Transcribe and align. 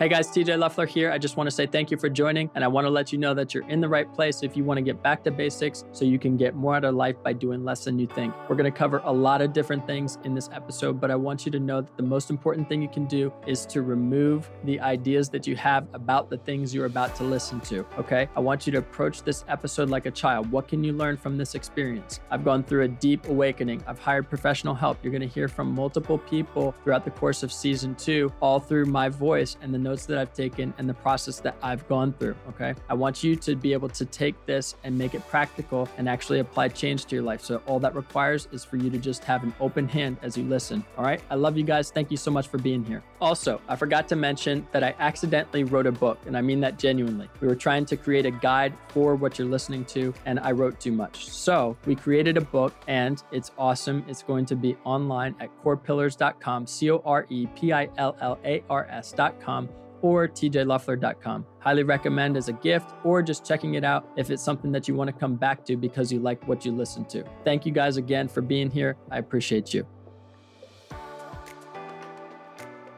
Hey 0.00 0.08
guys, 0.08 0.28
TJ 0.28 0.58
Loeffler 0.58 0.86
here. 0.86 1.12
I 1.12 1.18
just 1.18 1.36
want 1.36 1.46
to 1.46 1.50
say 1.50 1.66
thank 1.66 1.90
you 1.90 1.98
for 1.98 2.08
joining, 2.08 2.50
and 2.54 2.64
I 2.64 2.68
want 2.68 2.86
to 2.86 2.90
let 2.90 3.12
you 3.12 3.18
know 3.18 3.34
that 3.34 3.52
you're 3.52 3.68
in 3.68 3.82
the 3.82 3.88
right 3.90 4.10
place 4.14 4.42
if 4.42 4.56
you 4.56 4.64
want 4.64 4.78
to 4.78 4.82
get 4.82 5.02
back 5.02 5.22
to 5.24 5.30
basics 5.30 5.84
so 5.92 6.06
you 6.06 6.18
can 6.18 6.38
get 6.38 6.54
more 6.54 6.74
out 6.74 6.86
of 6.86 6.94
life 6.94 7.22
by 7.22 7.34
doing 7.34 7.66
less 7.66 7.84
than 7.84 7.98
you 7.98 8.06
think. 8.06 8.32
We're 8.48 8.56
going 8.56 8.72
to 8.72 8.78
cover 8.78 9.02
a 9.04 9.12
lot 9.12 9.42
of 9.42 9.52
different 9.52 9.86
things 9.86 10.16
in 10.24 10.34
this 10.34 10.48
episode, 10.54 11.02
but 11.02 11.10
I 11.10 11.16
want 11.16 11.44
you 11.44 11.52
to 11.52 11.60
know 11.60 11.82
that 11.82 11.98
the 11.98 12.02
most 12.02 12.30
important 12.30 12.66
thing 12.66 12.80
you 12.80 12.88
can 12.88 13.04
do 13.04 13.30
is 13.46 13.66
to 13.66 13.82
remove 13.82 14.50
the 14.64 14.80
ideas 14.80 15.28
that 15.28 15.46
you 15.46 15.54
have 15.56 15.86
about 15.92 16.30
the 16.30 16.38
things 16.38 16.74
you're 16.74 16.86
about 16.86 17.14
to 17.16 17.24
listen 17.24 17.60
to, 17.60 17.84
okay? 17.98 18.26
I 18.34 18.40
want 18.40 18.66
you 18.66 18.72
to 18.72 18.78
approach 18.78 19.22
this 19.22 19.44
episode 19.48 19.90
like 19.90 20.06
a 20.06 20.10
child. 20.10 20.50
What 20.50 20.66
can 20.66 20.82
you 20.82 20.94
learn 20.94 21.18
from 21.18 21.36
this 21.36 21.54
experience? 21.54 22.20
I've 22.30 22.42
gone 22.42 22.64
through 22.64 22.84
a 22.84 22.88
deep 22.88 23.28
awakening. 23.28 23.84
I've 23.86 23.98
hired 23.98 24.30
professional 24.30 24.74
help. 24.74 24.96
You're 25.02 25.12
going 25.12 25.20
to 25.20 25.28
hear 25.28 25.46
from 25.46 25.74
multiple 25.74 26.16
people 26.16 26.74
throughout 26.84 27.04
the 27.04 27.10
course 27.10 27.42
of 27.42 27.52
season 27.52 27.94
two, 27.96 28.32
all 28.40 28.60
through 28.60 28.86
my 28.86 29.10
voice 29.10 29.58
and 29.60 29.74
the 29.74 29.89
notes 29.90 30.06
that 30.06 30.18
I've 30.18 30.32
taken 30.32 30.72
and 30.78 30.88
the 30.88 30.94
process 30.94 31.40
that 31.40 31.56
I've 31.62 31.86
gone 31.88 32.12
through. 32.12 32.36
Okay. 32.50 32.74
I 32.88 32.94
want 32.94 33.24
you 33.24 33.34
to 33.36 33.56
be 33.56 33.72
able 33.72 33.88
to 33.88 34.04
take 34.04 34.34
this 34.46 34.76
and 34.84 34.96
make 34.96 35.14
it 35.14 35.26
practical 35.28 35.88
and 35.98 36.08
actually 36.08 36.38
apply 36.38 36.68
change 36.68 37.06
to 37.06 37.16
your 37.16 37.24
life. 37.24 37.40
So, 37.42 37.60
all 37.66 37.80
that 37.80 37.94
requires 37.94 38.48
is 38.52 38.64
for 38.64 38.76
you 38.76 38.88
to 38.90 38.98
just 38.98 39.24
have 39.24 39.42
an 39.42 39.52
open 39.60 39.88
hand 39.88 40.16
as 40.22 40.36
you 40.36 40.44
listen. 40.44 40.84
All 40.96 41.04
right. 41.04 41.20
I 41.30 41.34
love 41.34 41.56
you 41.56 41.64
guys. 41.64 41.90
Thank 41.90 42.10
you 42.10 42.16
so 42.16 42.30
much 42.30 42.46
for 42.48 42.58
being 42.58 42.84
here. 42.84 43.02
Also, 43.20 43.60
I 43.68 43.76
forgot 43.76 44.08
to 44.08 44.16
mention 44.16 44.66
that 44.72 44.84
I 44.84 44.94
accidentally 44.98 45.64
wrote 45.64 45.86
a 45.86 45.92
book, 45.92 46.18
and 46.26 46.36
I 46.36 46.40
mean 46.40 46.60
that 46.60 46.78
genuinely. 46.78 47.28
We 47.40 47.48
were 47.48 47.56
trying 47.56 47.84
to 47.86 47.96
create 47.96 48.26
a 48.26 48.30
guide 48.30 48.72
for 48.88 49.14
what 49.16 49.38
you're 49.38 49.48
listening 49.48 49.84
to, 49.96 50.14
and 50.26 50.38
I 50.40 50.52
wrote 50.52 50.78
too 50.80 50.92
much. 50.92 51.28
So, 51.28 51.76
we 51.86 51.94
created 51.96 52.36
a 52.36 52.40
book, 52.40 52.74
and 52.86 53.22
it's 53.32 53.50
awesome. 53.58 54.04
It's 54.08 54.22
going 54.22 54.46
to 54.46 54.56
be 54.56 54.76
online 54.84 55.34
at 55.40 55.50
corepillars.com, 55.62 56.66
C 56.66 56.90
O 56.90 57.02
R 57.04 57.26
E 57.28 57.46
P 57.56 57.72
I 57.72 57.88
L 57.98 58.16
L 58.20 58.38
A 58.44 58.62
R 58.70 58.86
S.com 58.90 59.68
or 60.02 60.28
tjloeffler.com. 60.28 61.46
Highly 61.58 61.82
recommend 61.82 62.36
as 62.36 62.48
a 62.48 62.52
gift 62.54 62.92
or 63.04 63.22
just 63.22 63.46
checking 63.46 63.74
it 63.74 63.84
out 63.84 64.08
if 64.16 64.30
it's 64.30 64.42
something 64.42 64.72
that 64.72 64.88
you 64.88 64.94
want 64.94 65.08
to 65.08 65.12
come 65.12 65.36
back 65.36 65.64
to 65.66 65.76
because 65.76 66.12
you 66.12 66.18
like 66.18 66.46
what 66.48 66.64
you 66.64 66.72
listen 66.72 67.04
to. 67.06 67.24
Thank 67.44 67.66
you 67.66 67.72
guys 67.72 67.96
again 67.96 68.28
for 68.28 68.40
being 68.40 68.70
here. 68.70 68.96
I 69.10 69.18
appreciate 69.18 69.74
you. 69.74 69.86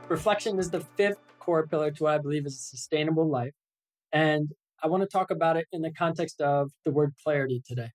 Reflection 0.08 0.58
is 0.58 0.70
the 0.70 0.80
fifth 0.80 1.18
core 1.38 1.66
pillar 1.66 1.90
to 1.90 2.02
what 2.04 2.14
I 2.14 2.18
believe 2.18 2.46
is 2.46 2.54
a 2.54 2.77
sustainable 2.77 3.28
life. 3.28 3.55
And 4.12 4.52
I 4.82 4.88
want 4.88 5.02
to 5.02 5.08
talk 5.08 5.30
about 5.30 5.56
it 5.56 5.66
in 5.72 5.82
the 5.82 5.92
context 5.92 6.40
of 6.40 6.70
the 6.84 6.90
word 6.90 7.14
clarity 7.24 7.62
today. 7.66 7.90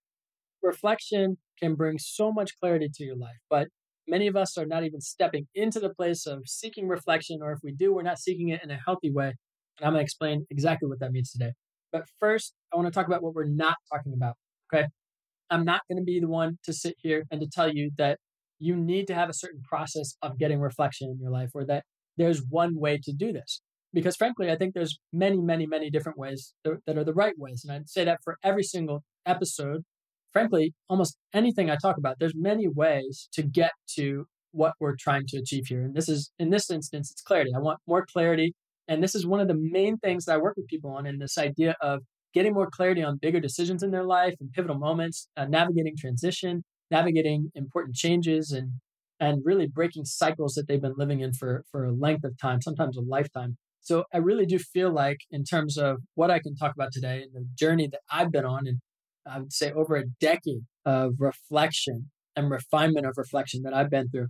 Reflection 0.63 1.37
can 1.59 1.75
bring 1.75 1.97
so 1.99 2.31
much 2.31 2.59
clarity 2.59 2.89
to 2.95 3.03
your 3.03 3.15
life, 3.15 3.37
but 3.49 3.67
many 4.07 4.27
of 4.27 4.35
us 4.35 4.57
are 4.57 4.65
not 4.65 4.83
even 4.83 5.01
stepping 5.01 5.47
into 5.53 5.79
the 5.79 5.89
place 5.89 6.25
of 6.25 6.43
seeking 6.45 6.87
reflection, 6.87 7.39
or 7.41 7.51
if 7.51 7.59
we 7.63 7.73
do, 7.73 7.93
we're 7.93 8.03
not 8.03 8.19
seeking 8.19 8.49
it 8.49 8.61
in 8.63 8.71
a 8.71 8.77
healthy 8.85 9.11
way. 9.11 9.33
And 9.77 9.85
I'm 9.85 9.93
going 9.93 9.99
to 9.99 10.03
explain 10.03 10.45
exactly 10.49 10.89
what 10.89 10.99
that 10.99 11.11
means 11.11 11.31
today. 11.31 11.51
But 11.91 12.03
first, 12.19 12.53
I 12.73 12.75
want 12.75 12.87
to 12.87 12.91
talk 12.91 13.07
about 13.07 13.23
what 13.23 13.33
we're 13.33 13.45
not 13.45 13.75
talking 13.91 14.13
about. 14.13 14.35
Okay. 14.73 14.87
I'm 15.49 15.63
not 15.63 15.81
going 15.89 15.97
to 15.97 16.03
be 16.03 16.19
the 16.19 16.27
one 16.27 16.57
to 16.63 16.73
sit 16.73 16.95
here 16.99 17.23
and 17.31 17.39
to 17.41 17.47
tell 17.47 17.71
you 17.71 17.91
that 17.97 18.19
you 18.59 18.75
need 18.75 19.07
to 19.07 19.13
have 19.13 19.29
a 19.29 19.33
certain 19.33 19.61
process 19.61 20.15
of 20.21 20.37
getting 20.37 20.59
reflection 20.59 21.09
in 21.09 21.19
your 21.19 21.31
life 21.31 21.51
or 21.53 21.65
that 21.65 21.83
there's 22.17 22.41
one 22.49 22.77
way 22.77 22.99
to 23.03 23.13
do 23.13 23.31
this. 23.31 23.61
Because 23.93 24.17
frankly, 24.17 24.51
I 24.51 24.57
think 24.57 24.73
there's 24.73 24.99
many, 25.13 25.39
many, 25.39 25.65
many 25.65 25.89
different 25.89 26.17
ways 26.17 26.53
that 26.65 26.97
are 26.97 27.03
the 27.03 27.13
right 27.13 27.35
ways. 27.37 27.63
And 27.63 27.73
I'd 27.73 27.89
say 27.89 28.03
that 28.03 28.19
for 28.23 28.37
every 28.43 28.63
single 28.63 29.03
episode 29.25 29.83
frankly, 30.37 30.71
almost 30.87 31.17
anything 31.33 31.71
I 31.71 31.77
talk 31.81 31.97
about, 31.97 32.17
there's 32.19 32.35
many 32.35 32.67
ways 32.67 33.27
to 33.33 33.41
get 33.41 33.71
to 33.95 34.27
what 34.51 34.73
we're 34.79 34.95
trying 34.95 35.25
to 35.29 35.37
achieve 35.37 35.65
here. 35.65 35.81
And 35.81 35.95
this 35.95 36.07
is, 36.07 36.31
in 36.37 36.51
this 36.51 36.69
instance, 36.69 37.09
it's 37.11 37.23
clarity. 37.23 37.51
I 37.55 37.59
want 37.59 37.79
more 37.87 38.05
clarity. 38.05 38.53
And 38.87 39.01
this 39.03 39.15
is 39.15 39.25
one 39.25 39.39
of 39.39 39.47
the 39.47 39.57
main 39.59 39.97
things 39.97 40.25
that 40.25 40.35
I 40.35 40.37
work 40.37 40.55
with 40.55 40.67
people 40.67 40.91
on 40.91 41.07
in 41.07 41.17
this 41.17 41.39
idea 41.39 41.75
of 41.81 42.01
getting 42.35 42.53
more 42.53 42.69
clarity 42.69 43.01
on 43.01 43.17
bigger 43.17 43.39
decisions 43.39 43.81
in 43.81 43.89
their 43.89 44.03
life 44.03 44.35
and 44.39 44.51
pivotal 44.51 44.77
moments, 44.77 45.27
uh, 45.37 45.45
navigating 45.45 45.95
transition, 45.97 46.63
navigating 46.91 47.51
important 47.55 47.95
changes 47.95 48.51
and 48.51 48.73
and 49.19 49.41
really 49.43 49.65
breaking 49.65 50.05
cycles 50.05 50.53
that 50.53 50.67
they've 50.67 50.81
been 50.87 50.93
living 50.97 51.21
in 51.21 51.33
for 51.33 51.63
for 51.71 51.85
a 51.85 51.91
length 51.91 52.23
of 52.23 52.37
time, 52.39 52.61
sometimes 52.61 52.95
a 52.95 53.01
lifetime. 53.01 53.57
So 53.81 54.03
I 54.13 54.17
really 54.17 54.45
do 54.45 54.59
feel 54.59 54.91
like 54.91 55.17
in 55.31 55.43
terms 55.43 55.77
of 55.77 55.97
what 56.13 56.29
I 56.29 56.39
can 56.39 56.55
talk 56.55 56.73
about 56.75 56.91
today 56.91 57.23
and 57.23 57.33
the 57.33 57.47
journey 57.55 57.87
that 57.91 58.01
I've 58.11 58.31
been 58.31 58.45
on 58.45 58.67
and 58.67 58.77
I 59.29 59.39
would 59.39 59.53
say 59.53 59.71
over 59.71 59.95
a 59.95 60.05
decade 60.19 60.65
of 60.85 61.15
reflection 61.19 62.09
and 62.35 62.49
refinement 62.49 63.05
of 63.05 63.13
reflection 63.17 63.63
that 63.63 63.73
I've 63.73 63.89
been 63.89 64.09
through. 64.09 64.27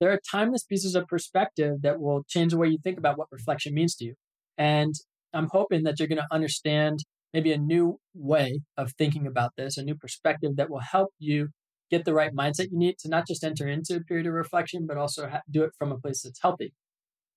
There 0.00 0.10
are 0.10 0.20
timeless 0.30 0.64
pieces 0.64 0.94
of 0.94 1.06
perspective 1.06 1.82
that 1.82 2.00
will 2.00 2.24
change 2.28 2.52
the 2.52 2.58
way 2.58 2.68
you 2.68 2.78
think 2.82 2.98
about 2.98 3.18
what 3.18 3.28
reflection 3.30 3.74
means 3.74 3.94
to 3.96 4.04
you. 4.04 4.14
And 4.56 4.94
I'm 5.34 5.48
hoping 5.50 5.82
that 5.84 5.98
you're 5.98 6.08
going 6.08 6.18
to 6.18 6.34
understand 6.34 7.00
maybe 7.32 7.52
a 7.52 7.58
new 7.58 7.98
way 8.14 8.60
of 8.76 8.92
thinking 8.96 9.26
about 9.26 9.52
this, 9.56 9.76
a 9.76 9.82
new 9.82 9.94
perspective 9.94 10.52
that 10.56 10.70
will 10.70 10.80
help 10.80 11.10
you 11.18 11.48
get 11.90 12.04
the 12.04 12.14
right 12.14 12.34
mindset 12.34 12.68
you 12.70 12.78
need 12.78 12.96
to 13.00 13.08
not 13.08 13.26
just 13.26 13.44
enter 13.44 13.68
into 13.68 13.96
a 13.96 14.00
period 14.00 14.26
of 14.26 14.32
reflection, 14.32 14.86
but 14.86 14.96
also 14.96 15.28
ha- 15.28 15.42
do 15.50 15.62
it 15.64 15.72
from 15.78 15.92
a 15.92 15.98
place 15.98 16.22
that's 16.22 16.40
healthy. 16.40 16.72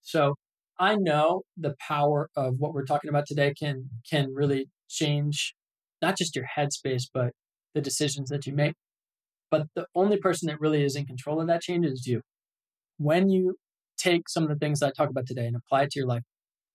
So 0.01 0.35
I 0.79 0.95
know 0.95 1.43
the 1.57 1.75
power 1.79 2.29
of 2.35 2.55
what 2.57 2.73
we're 2.73 2.85
talking 2.85 3.09
about 3.09 3.25
today 3.27 3.53
can 3.53 3.89
can 4.09 4.33
really 4.33 4.69
change 4.89 5.55
not 6.03 6.17
just 6.17 6.35
your 6.35 6.45
headspace, 6.57 7.03
but 7.13 7.31
the 7.73 7.81
decisions 7.81 8.29
that 8.29 8.45
you 8.45 8.53
make. 8.53 8.73
But 9.49 9.67
the 9.75 9.87
only 9.95 10.17
person 10.17 10.47
that 10.47 10.59
really 10.59 10.83
is 10.83 10.95
in 10.95 11.05
control 11.05 11.39
of 11.41 11.47
that 11.47 11.61
change 11.61 11.85
is 11.85 12.05
you. 12.05 12.21
When 12.97 13.29
you 13.29 13.55
take 13.97 14.27
some 14.27 14.43
of 14.43 14.49
the 14.49 14.55
things 14.55 14.79
that 14.79 14.87
I 14.87 14.91
talk 14.91 15.09
about 15.09 15.25
today 15.25 15.47
and 15.47 15.55
apply 15.55 15.83
it 15.83 15.91
to 15.91 15.99
your 15.99 16.07
life, 16.07 16.23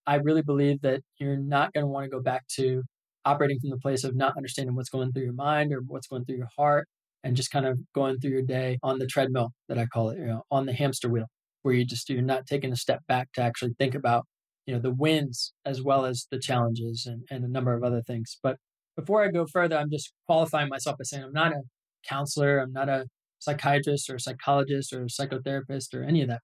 I 0.06 0.16
really 0.16 0.42
believe 0.42 0.80
that 0.82 1.02
you're 1.18 1.36
not 1.36 1.72
going 1.72 1.84
to 1.84 1.88
want 1.88 2.04
to 2.04 2.10
go 2.10 2.22
back 2.22 2.46
to 2.56 2.82
operating 3.24 3.58
from 3.60 3.70
the 3.70 3.76
place 3.76 4.04
of 4.04 4.16
not 4.16 4.36
understanding 4.36 4.74
what's 4.74 4.88
going 4.88 5.12
through 5.12 5.24
your 5.24 5.34
mind 5.34 5.72
or 5.72 5.80
what's 5.86 6.06
going 6.06 6.24
through 6.24 6.36
your 6.36 6.48
heart 6.56 6.88
and 7.22 7.36
just 7.36 7.50
kind 7.50 7.66
of 7.66 7.78
going 7.94 8.18
through 8.18 8.30
your 8.30 8.42
day 8.42 8.78
on 8.82 8.98
the 8.98 9.06
treadmill 9.06 9.50
that 9.68 9.78
I 9.78 9.86
call 9.86 10.08
it, 10.10 10.18
you 10.18 10.26
know, 10.26 10.42
on 10.50 10.64
the 10.64 10.72
hamster 10.72 11.10
wheel, 11.10 11.26
where 11.62 11.74
you 11.74 11.84
just 11.84 12.08
you're 12.08 12.22
not 12.22 12.46
taking 12.46 12.72
a 12.72 12.76
step 12.76 13.00
back 13.06 13.32
to 13.34 13.42
actually 13.42 13.74
think 13.78 13.94
about, 13.94 14.24
you 14.66 14.74
know, 14.74 14.80
the 14.80 14.94
wins 14.94 15.52
as 15.66 15.82
well 15.82 16.06
as 16.06 16.26
the 16.30 16.38
challenges 16.38 17.06
and, 17.06 17.24
and 17.30 17.44
a 17.44 17.48
number 17.48 17.74
of 17.74 17.82
other 17.84 18.02
things. 18.02 18.38
But 18.42 18.56
before 18.98 19.24
I 19.24 19.30
go 19.30 19.46
further, 19.46 19.78
I'm 19.78 19.90
just 19.90 20.12
qualifying 20.26 20.68
myself 20.68 20.98
by 20.98 21.04
saying 21.04 21.22
I'm 21.22 21.32
not 21.32 21.52
a 21.52 21.62
counselor, 22.06 22.58
I'm 22.58 22.72
not 22.72 22.88
a 22.88 23.06
psychiatrist 23.38 24.10
or 24.10 24.16
a 24.16 24.20
psychologist 24.20 24.92
or 24.92 25.04
psychotherapist 25.04 25.94
or 25.94 26.02
any 26.02 26.22
of 26.22 26.28
that. 26.28 26.40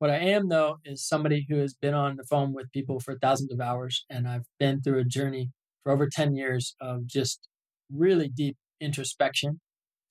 What 0.00 0.10
I 0.10 0.16
am, 0.16 0.48
though, 0.48 0.78
is 0.84 1.06
somebody 1.06 1.46
who 1.48 1.56
has 1.58 1.72
been 1.72 1.94
on 1.94 2.16
the 2.16 2.24
phone 2.24 2.52
with 2.52 2.72
people 2.72 2.98
for 2.98 3.16
thousands 3.16 3.52
of 3.52 3.60
hours, 3.60 4.04
and 4.10 4.26
I've 4.26 4.46
been 4.58 4.82
through 4.82 4.98
a 4.98 5.04
journey 5.04 5.50
for 5.84 5.92
over 5.92 6.08
10 6.10 6.34
years 6.34 6.74
of 6.80 7.06
just 7.06 7.46
really 7.92 8.28
deep 8.28 8.56
introspection. 8.80 9.60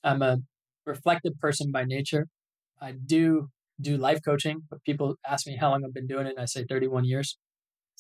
I'm 0.06 0.22
a 0.22 0.38
reflective 0.86 1.38
person 1.40 1.70
by 1.70 1.84
nature. 1.84 2.28
I 2.82 2.94
do 2.94 3.50
do 3.82 3.98
life 3.98 4.20
coaching, 4.24 4.62
but 4.70 4.84
people 4.86 5.16
ask 5.28 5.46
me 5.46 5.58
how 5.60 5.72
long 5.72 5.84
I've 5.86 5.94
been 5.94 6.08
doing 6.08 6.28
it, 6.28 6.32
and 6.32 6.40
I 6.40 6.46
say 6.46 6.64
31 6.64 7.04
years. 7.04 7.38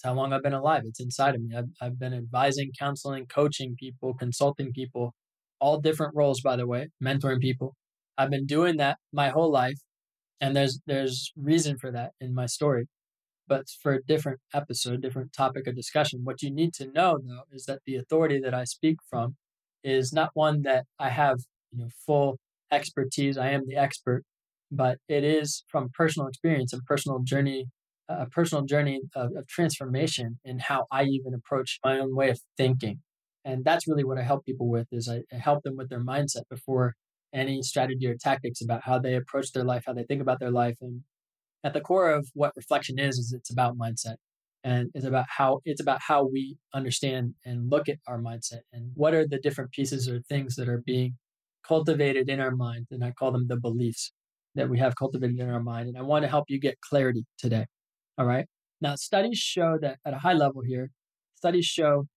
How 0.03 0.13
long 0.13 0.33
I've 0.33 0.43
been 0.43 0.53
alive. 0.53 0.83
It's 0.85 0.99
inside 0.99 1.35
of 1.35 1.41
me. 1.41 1.55
I've, 1.55 1.69
I've 1.81 1.99
been 1.99 2.13
advising, 2.13 2.71
counseling, 2.77 3.25
coaching 3.25 3.75
people, 3.79 4.13
consulting 4.13 4.73
people, 4.73 5.13
all 5.59 5.79
different 5.79 6.13
roles, 6.13 6.41
by 6.41 6.57
the 6.57 6.67
way, 6.67 6.89
mentoring 7.01 7.39
people. 7.39 7.73
I've 8.17 8.29
been 8.29 8.45
doing 8.45 8.77
that 8.77 8.97
my 9.13 9.29
whole 9.29 9.51
life. 9.51 9.79
And 10.41 10.55
there's, 10.55 10.81
there's 10.85 11.31
reason 11.37 11.77
for 11.77 11.89
that 11.91 12.11
in 12.19 12.33
my 12.33 12.47
story, 12.47 12.87
but 13.47 13.63
for 13.81 13.93
a 13.93 14.03
different 14.03 14.41
episode, 14.53 15.01
different 15.01 15.31
topic 15.31 15.67
of 15.67 15.75
discussion. 15.75 16.21
What 16.25 16.41
you 16.41 16.51
need 16.51 16.73
to 16.75 16.91
know 16.91 17.17
though, 17.25 17.43
is 17.53 17.63
that 17.65 17.79
the 17.85 17.95
authority 17.95 18.41
that 18.41 18.53
I 18.53 18.65
speak 18.65 18.97
from 19.09 19.37
is 19.85 20.11
not 20.11 20.31
one 20.33 20.63
that 20.63 20.85
I 20.99 21.09
have, 21.09 21.37
you 21.71 21.79
know, 21.79 21.89
full 22.05 22.39
expertise. 22.69 23.37
I 23.37 23.51
am 23.51 23.65
the 23.65 23.77
expert, 23.77 24.23
but 24.69 24.97
it 25.07 25.23
is 25.23 25.63
from 25.69 25.91
personal 25.93 26.27
experience 26.27 26.73
and 26.73 26.83
personal 26.83 27.19
journey 27.19 27.67
a 28.19 28.27
personal 28.27 28.63
journey 28.63 29.01
of, 29.15 29.31
of 29.35 29.47
transformation 29.47 30.39
in 30.43 30.59
how 30.59 30.85
I 30.91 31.03
even 31.03 31.33
approach 31.33 31.79
my 31.83 31.99
own 31.99 32.15
way 32.15 32.29
of 32.29 32.39
thinking. 32.57 32.99
And 33.45 33.65
that's 33.65 33.87
really 33.87 34.03
what 34.03 34.17
I 34.17 34.23
help 34.23 34.45
people 34.45 34.69
with 34.69 34.87
is 34.91 35.09
I, 35.09 35.23
help 35.37 35.63
them 35.63 35.75
with 35.75 35.89
their 35.89 36.03
mindset 36.03 36.43
before 36.49 36.95
any 37.33 37.61
strategy 37.61 38.07
or 38.07 38.15
tactics 38.15 38.61
about 38.61 38.83
how 38.83 38.99
they 38.99 39.15
approach 39.15 39.51
their 39.51 39.63
life, 39.63 39.83
how 39.85 39.93
they 39.93 40.03
think 40.03 40.21
about 40.21 40.39
their 40.39 40.51
life. 40.51 40.77
And 40.81 41.01
at 41.63 41.73
the 41.73 41.81
core 41.81 42.11
of 42.11 42.29
what 42.33 42.53
reflection 42.55 42.99
is, 42.99 43.17
is 43.17 43.33
it's 43.33 43.51
about 43.51 43.77
mindset 43.77 44.15
and 44.63 44.89
it's 44.93 45.05
about 45.05 45.25
how 45.29 45.59
it's 45.65 45.81
about 45.81 45.99
how 46.07 46.25
we 46.25 46.57
understand 46.73 47.33
and 47.45 47.69
look 47.69 47.89
at 47.89 47.97
our 48.07 48.19
mindset 48.19 48.61
and 48.71 48.91
what 48.95 49.13
are 49.13 49.27
the 49.27 49.39
different 49.39 49.71
pieces 49.71 50.07
or 50.07 50.21
things 50.21 50.55
that 50.55 50.69
are 50.69 50.81
being 50.85 51.17
cultivated 51.67 52.29
in 52.29 52.39
our 52.39 52.55
mind. 52.55 52.87
And 52.91 53.03
I 53.03 53.11
call 53.11 53.31
them 53.31 53.47
the 53.47 53.59
beliefs 53.59 54.11
that 54.55 54.69
we 54.69 54.79
have 54.79 54.95
cultivated 54.95 55.39
in 55.39 55.49
our 55.49 55.61
mind. 55.61 55.89
And 55.89 55.97
I 55.97 56.01
want 56.01 56.23
to 56.23 56.29
help 56.29 56.45
you 56.47 56.59
get 56.59 56.79
clarity 56.81 57.25
today. 57.37 57.65
All 58.17 58.25
right. 58.25 58.45
Now, 58.81 58.95
studies 58.95 59.37
show 59.39 59.77
that 59.81 59.99
at 60.05 60.13
a 60.13 60.19
high 60.19 60.33
level 60.33 60.61
here, 60.61 60.91
studies 61.35 61.65
show 61.65 62.07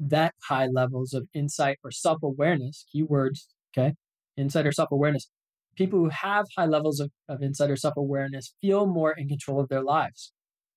that 0.00 0.34
high 0.44 0.66
levels 0.66 1.14
of 1.14 1.28
insight 1.34 1.78
or 1.84 1.90
self 1.92 2.22
awareness, 2.22 2.86
keywords, 2.94 3.46
okay, 3.76 3.94
insight 4.36 4.66
or 4.66 4.72
self 4.72 4.90
awareness, 4.92 5.30
people 5.76 5.98
who 6.00 6.10
have 6.10 6.46
high 6.56 6.66
levels 6.66 7.00
of, 7.00 7.10
of 7.28 7.42
insight 7.42 7.70
or 7.70 7.76
self 7.76 7.94
awareness 7.96 8.54
feel 8.62 8.86
more 8.86 9.12
in 9.12 9.28
control 9.28 9.60
of 9.60 9.68
their 9.68 9.82
lives. 9.82 10.32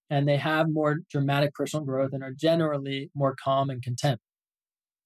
and 0.09 0.27
they 0.27 0.37
have 0.37 0.67
more 0.69 0.97
dramatic 1.11 1.53
personal 1.55 1.85
growth 1.85 2.11
and 2.13 2.23
are 2.23 2.33
generally 2.33 3.11
more 3.15 3.35
calm 3.43 3.69
and 3.71 3.83
content. 3.83 4.19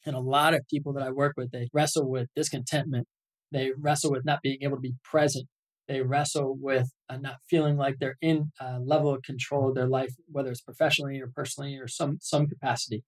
And 0.05 0.15
a 0.15 0.19
lot 0.19 0.53
of 0.53 0.61
people 0.69 0.93
that 0.93 1.03
I 1.03 1.11
work 1.11 1.33
with, 1.37 1.51
they 1.51 1.69
wrestle 1.73 2.09
with 2.09 2.29
discontentment. 2.35 3.07
They 3.51 3.71
wrestle 3.77 4.11
with 4.11 4.25
not 4.25 4.41
being 4.41 4.59
able 4.61 4.77
to 4.77 4.81
be 4.81 4.95
present. 5.03 5.47
They 5.89 6.01
wrestle 6.01 6.55
with 6.57 6.91
uh, 7.09 7.17
not 7.17 7.37
feeling 7.49 7.75
like 7.75 7.95
they're 7.99 8.17
in 8.21 8.51
a 8.61 8.79
level 8.79 9.11
of 9.11 9.23
control 9.23 9.69
of 9.69 9.75
their 9.75 9.87
life, 9.87 10.13
whether 10.27 10.51
it's 10.51 10.61
professionally 10.61 11.19
or 11.19 11.31
personally 11.35 11.77
or 11.77 11.87
some 11.87 12.19
some 12.21 12.47
capacity. 12.47 13.03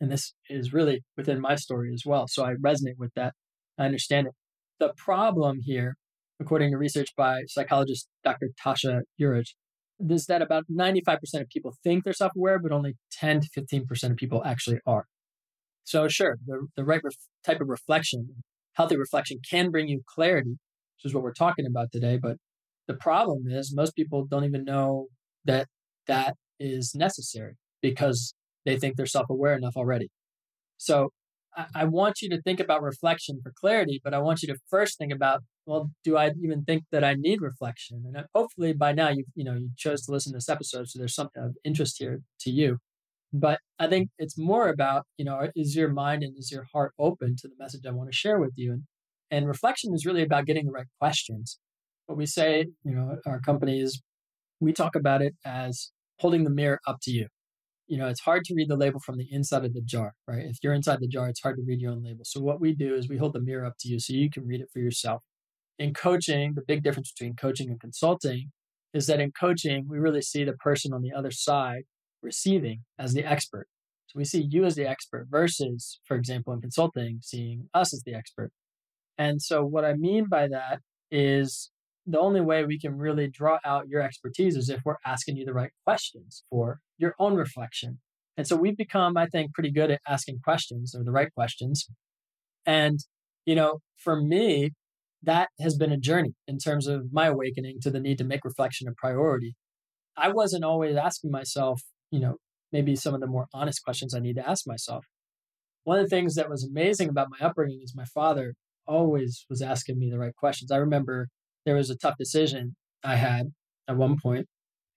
And 0.00 0.10
this 0.10 0.34
is 0.50 0.72
really 0.72 1.04
within 1.16 1.40
my 1.40 1.54
story 1.54 1.92
as 1.94 2.02
well. 2.04 2.26
So 2.26 2.44
I 2.44 2.54
resonate 2.54 2.98
with 2.98 3.12
that. 3.14 3.34
I 3.78 3.84
understand 3.84 4.26
it. 4.26 4.32
The 4.80 4.92
problem 4.96 5.60
here, 5.62 5.94
according 6.40 6.72
to 6.72 6.76
research 6.76 7.10
by 7.16 7.42
psychologist 7.46 8.08
Dr. 8.24 8.50
Tasha 8.62 9.02
Eurich, 9.18 9.54
is 10.00 10.26
that 10.26 10.42
about 10.42 10.64
95% 10.68 11.18
of 11.34 11.48
people 11.48 11.76
think 11.84 12.02
they're 12.02 12.12
self 12.12 12.32
aware, 12.36 12.58
but 12.58 12.72
only 12.72 12.96
10 13.12 13.42
to 13.42 13.48
15% 13.56 14.10
of 14.10 14.16
people 14.16 14.42
actually 14.44 14.80
are. 14.86 15.06
So, 15.84 16.08
sure, 16.08 16.36
the, 16.44 16.66
the 16.76 16.84
right 16.84 17.00
ref- 17.02 17.14
type 17.44 17.60
of 17.60 17.68
reflection, 17.68 18.42
healthy 18.72 18.96
reflection, 18.96 19.38
can 19.48 19.70
bring 19.70 19.86
you 19.86 20.02
clarity, 20.04 20.58
which 20.96 21.10
is 21.10 21.14
what 21.14 21.22
we're 21.22 21.32
talking 21.32 21.66
about 21.66 21.92
today. 21.92 22.18
But 22.20 22.36
the 22.88 22.94
problem 22.94 23.44
is, 23.48 23.74
most 23.74 23.94
people 23.96 24.26
don't 24.26 24.44
even 24.44 24.64
know 24.64 25.06
that 25.44 25.66
that 26.06 26.36
is 26.58 26.94
necessary 26.94 27.54
because 27.82 28.34
they 28.64 28.76
think 28.78 28.96
they're 28.96 29.06
self 29.06 29.28
aware 29.30 29.56
enough 29.56 29.76
already. 29.76 30.08
So, 30.78 31.10
I, 31.56 31.66
I 31.74 31.84
want 31.84 32.22
you 32.22 32.28
to 32.30 32.42
think 32.42 32.60
about 32.60 32.82
reflection 32.82 33.40
for 33.42 33.52
clarity, 33.58 34.00
but 34.02 34.14
I 34.14 34.18
want 34.18 34.42
you 34.42 34.48
to 34.48 34.58
first 34.68 34.98
think 34.98 35.12
about 35.12 35.42
well, 35.66 35.90
do 36.04 36.16
I 36.16 36.30
even 36.42 36.64
think 36.64 36.84
that 36.92 37.02
I 37.02 37.14
need 37.14 37.42
reflection? 37.42 38.04
And 38.06 38.16
uh, 38.16 38.22
hopefully 38.34 38.72
by 38.72 38.92
now 38.92 39.08
you 39.10 39.24
you 39.34 39.44
know 39.44 39.54
you 39.54 39.70
chose 39.76 40.02
to 40.06 40.12
listen 40.12 40.32
to 40.32 40.36
this 40.36 40.48
episode, 40.48 40.88
so 40.88 40.98
there's 40.98 41.14
something 41.14 41.42
of 41.42 41.56
interest 41.64 41.96
here 41.98 42.20
to 42.40 42.50
you. 42.50 42.78
But 43.32 43.60
I 43.78 43.88
think 43.88 44.10
it's 44.18 44.38
more 44.38 44.68
about, 44.68 45.04
you 45.18 45.24
know, 45.24 45.48
is 45.54 45.76
your 45.76 45.88
mind 45.90 46.22
and 46.22 46.36
is 46.38 46.50
your 46.50 46.66
heart 46.72 46.92
open 46.98 47.36
to 47.40 47.48
the 47.48 47.54
message 47.58 47.84
I 47.86 47.90
want 47.90 48.10
to 48.10 48.16
share 48.16 48.38
with 48.38 48.52
you? 48.56 48.72
And, 48.72 48.82
and 49.30 49.46
reflection 49.46 49.92
is 49.94 50.06
really 50.06 50.22
about 50.22 50.46
getting 50.46 50.66
the 50.66 50.72
right 50.72 50.86
questions. 51.00 51.58
What 52.06 52.18
we 52.18 52.26
say, 52.26 52.66
you 52.84 52.94
know, 52.94 53.16
our 53.26 53.40
company 53.40 53.80
is 53.80 54.00
we 54.60 54.72
talk 54.72 54.94
about 54.94 55.22
it 55.22 55.34
as 55.44 55.90
holding 56.20 56.44
the 56.44 56.50
mirror 56.50 56.80
up 56.86 56.98
to 57.02 57.10
you. 57.10 57.28
You 57.88 57.98
know, 57.98 58.08
it's 58.08 58.20
hard 58.20 58.44
to 58.44 58.54
read 58.54 58.68
the 58.68 58.76
label 58.76 59.00
from 59.04 59.16
the 59.16 59.28
inside 59.30 59.64
of 59.64 59.74
the 59.74 59.82
jar, 59.82 60.14
right? 60.26 60.44
If 60.44 60.58
you're 60.62 60.74
inside 60.74 60.98
the 61.00 61.08
jar, 61.08 61.28
it's 61.28 61.42
hard 61.42 61.56
to 61.56 61.62
read 61.66 61.80
your 61.80 61.92
own 61.92 62.02
label. 62.02 62.24
So 62.24 62.40
what 62.40 62.60
we 62.60 62.74
do 62.74 62.94
is 62.94 63.08
we 63.08 63.18
hold 63.18 63.32
the 63.32 63.40
mirror 63.40 63.64
up 63.64 63.74
to 63.80 63.88
you 63.88 64.00
so 64.00 64.12
you 64.12 64.30
can 64.30 64.46
read 64.46 64.60
it 64.60 64.68
for 64.72 64.80
yourself. 64.80 65.22
In 65.78 65.94
coaching, 65.94 66.54
the 66.54 66.62
big 66.66 66.82
difference 66.82 67.12
between 67.12 67.36
coaching 67.36 67.68
and 67.68 67.80
consulting 67.80 68.50
is 68.94 69.06
that 69.06 69.20
in 69.20 69.30
coaching, 69.38 69.86
we 69.88 69.98
really 69.98 70.22
see 70.22 70.42
the 70.42 70.54
person 70.54 70.92
on 70.92 71.02
the 71.02 71.12
other 71.12 71.30
side 71.30 71.82
receiving 72.22 72.80
as 72.98 73.12
the 73.12 73.24
expert. 73.24 73.68
So 74.06 74.18
we 74.18 74.24
see 74.24 74.46
you 74.48 74.64
as 74.64 74.74
the 74.74 74.88
expert 74.88 75.26
versus, 75.30 76.00
for 76.04 76.16
example, 76.16 76.52
in 76.54 76.60
consulting, 76.60 77.18
seeing 77.22 77.68
us 77.74 77.92
as 77.92 78.02
the 78.04 78.14
expert. 78.14 78.50
And 79.18 79.40
so 79.40 79.64
what 79.64 79.84
I 79.84 79.94
mean 79.94 80.26
by 80.28 80.48
that 80.48 80.80
is 81.10 81.70
the 82.06 82.20
only 82.20 82.40
way 82.40 82.64
we 82.64 82.78
can 82.78 82.96
really 82.96 83.28
draw 83.28 83.58
out 83.64 83.88
your 83.88 84.00
expertise 84.00 84.56
is 84.56 84.68
if 84.68 84.80
we're 84.84 84.96
asking 85.04 85.36
you 85.36 85.44
the 85.44 85.54
right 85.54 85.72
questions 85.84 86.44
for 86.50 86.80
your 86.98 87.14
own 87.18 87.34
reflection. 87.34 87.98
And 88.36 88.46
so 88.46 88.54
we've 88.54 88.76
become, 88.76 89.16
I 89.16 89.26
think, 89.26 89.54
pretty 89.54 89.72
good 89.72 89.90
at 89.90 90.00
asking 90.06 90.40
questions 90.44 90.94
or 90.94 91.02
the 91.02 91.10
right 91.10 91.32
questions. 91.34 91.88
And, 92.64 93.00
you 93.44 93.54
know, 93.54 93.80
for 93.96 94.20
me, 94.20 94.72
that 95.22 95.48
has 95.60 95.76
been 95.76 95.90
a 95.90 95.96
journey 95.96 96.34
in 96.46 96.58
terms 96.58 96.86
of 96.86 97.12
my 97.12 97.26
awakening 97.26 97.80
to 97.82 97.90
the 97.90 97.98
need 98.00 98.18
to 98.18 98.24
make 98.24 98.44
reflection 98.44 98.88
a 98.88 98.92
priority. 98.92 99.54
I 100.16 100.28
wasn't 100.28 100.64
always 100.64 100.96
asking 100.96 101.30
myself, 101.30 101.82
you 102.10 102.20
know, 102.20 102.36
maybe 102.72 102.94
some 102.94 103.14
of 103.14 103.20
the 103.20 103.26
more 103.26 103.46
honest 103.52 103.82
questions 103.82 104.14
I 104.14 104.20
need 104.20 104.36
to 104.36 104.48
ask 104.48 104.66
myself. 104.66 105.06
One 105.84 105.98
of 105.98 106.04
the 106.04 106.10
things 106.10 106.34
that 106.34 106.50
was 106.50 106.64
amazing 106.64 107.08
about 107.08 107.28
my 107.30 107.44
upbringing 107.44 107.80
is 107.82 107.94
my 107.94 108.04
father 108.04 108.54
always 108.86 109.46
was 109.48 109.62
asking 109.62 109.98
me 109.98 110.10
the 110.10 110.18
right 110.18 110.34
questions. 110.34 110.70
I 110.70 110.76
remember 110.76 111.28
there 111.64 111.74
was 111.74 111.90
a 111.90 111.96
tough 111.96 112.16
decision 112.18 112.76
I 113.02 113.16
had 113.16 113.52
at 113.88 113.96
one 113.96 114.18
point 114.18 114.46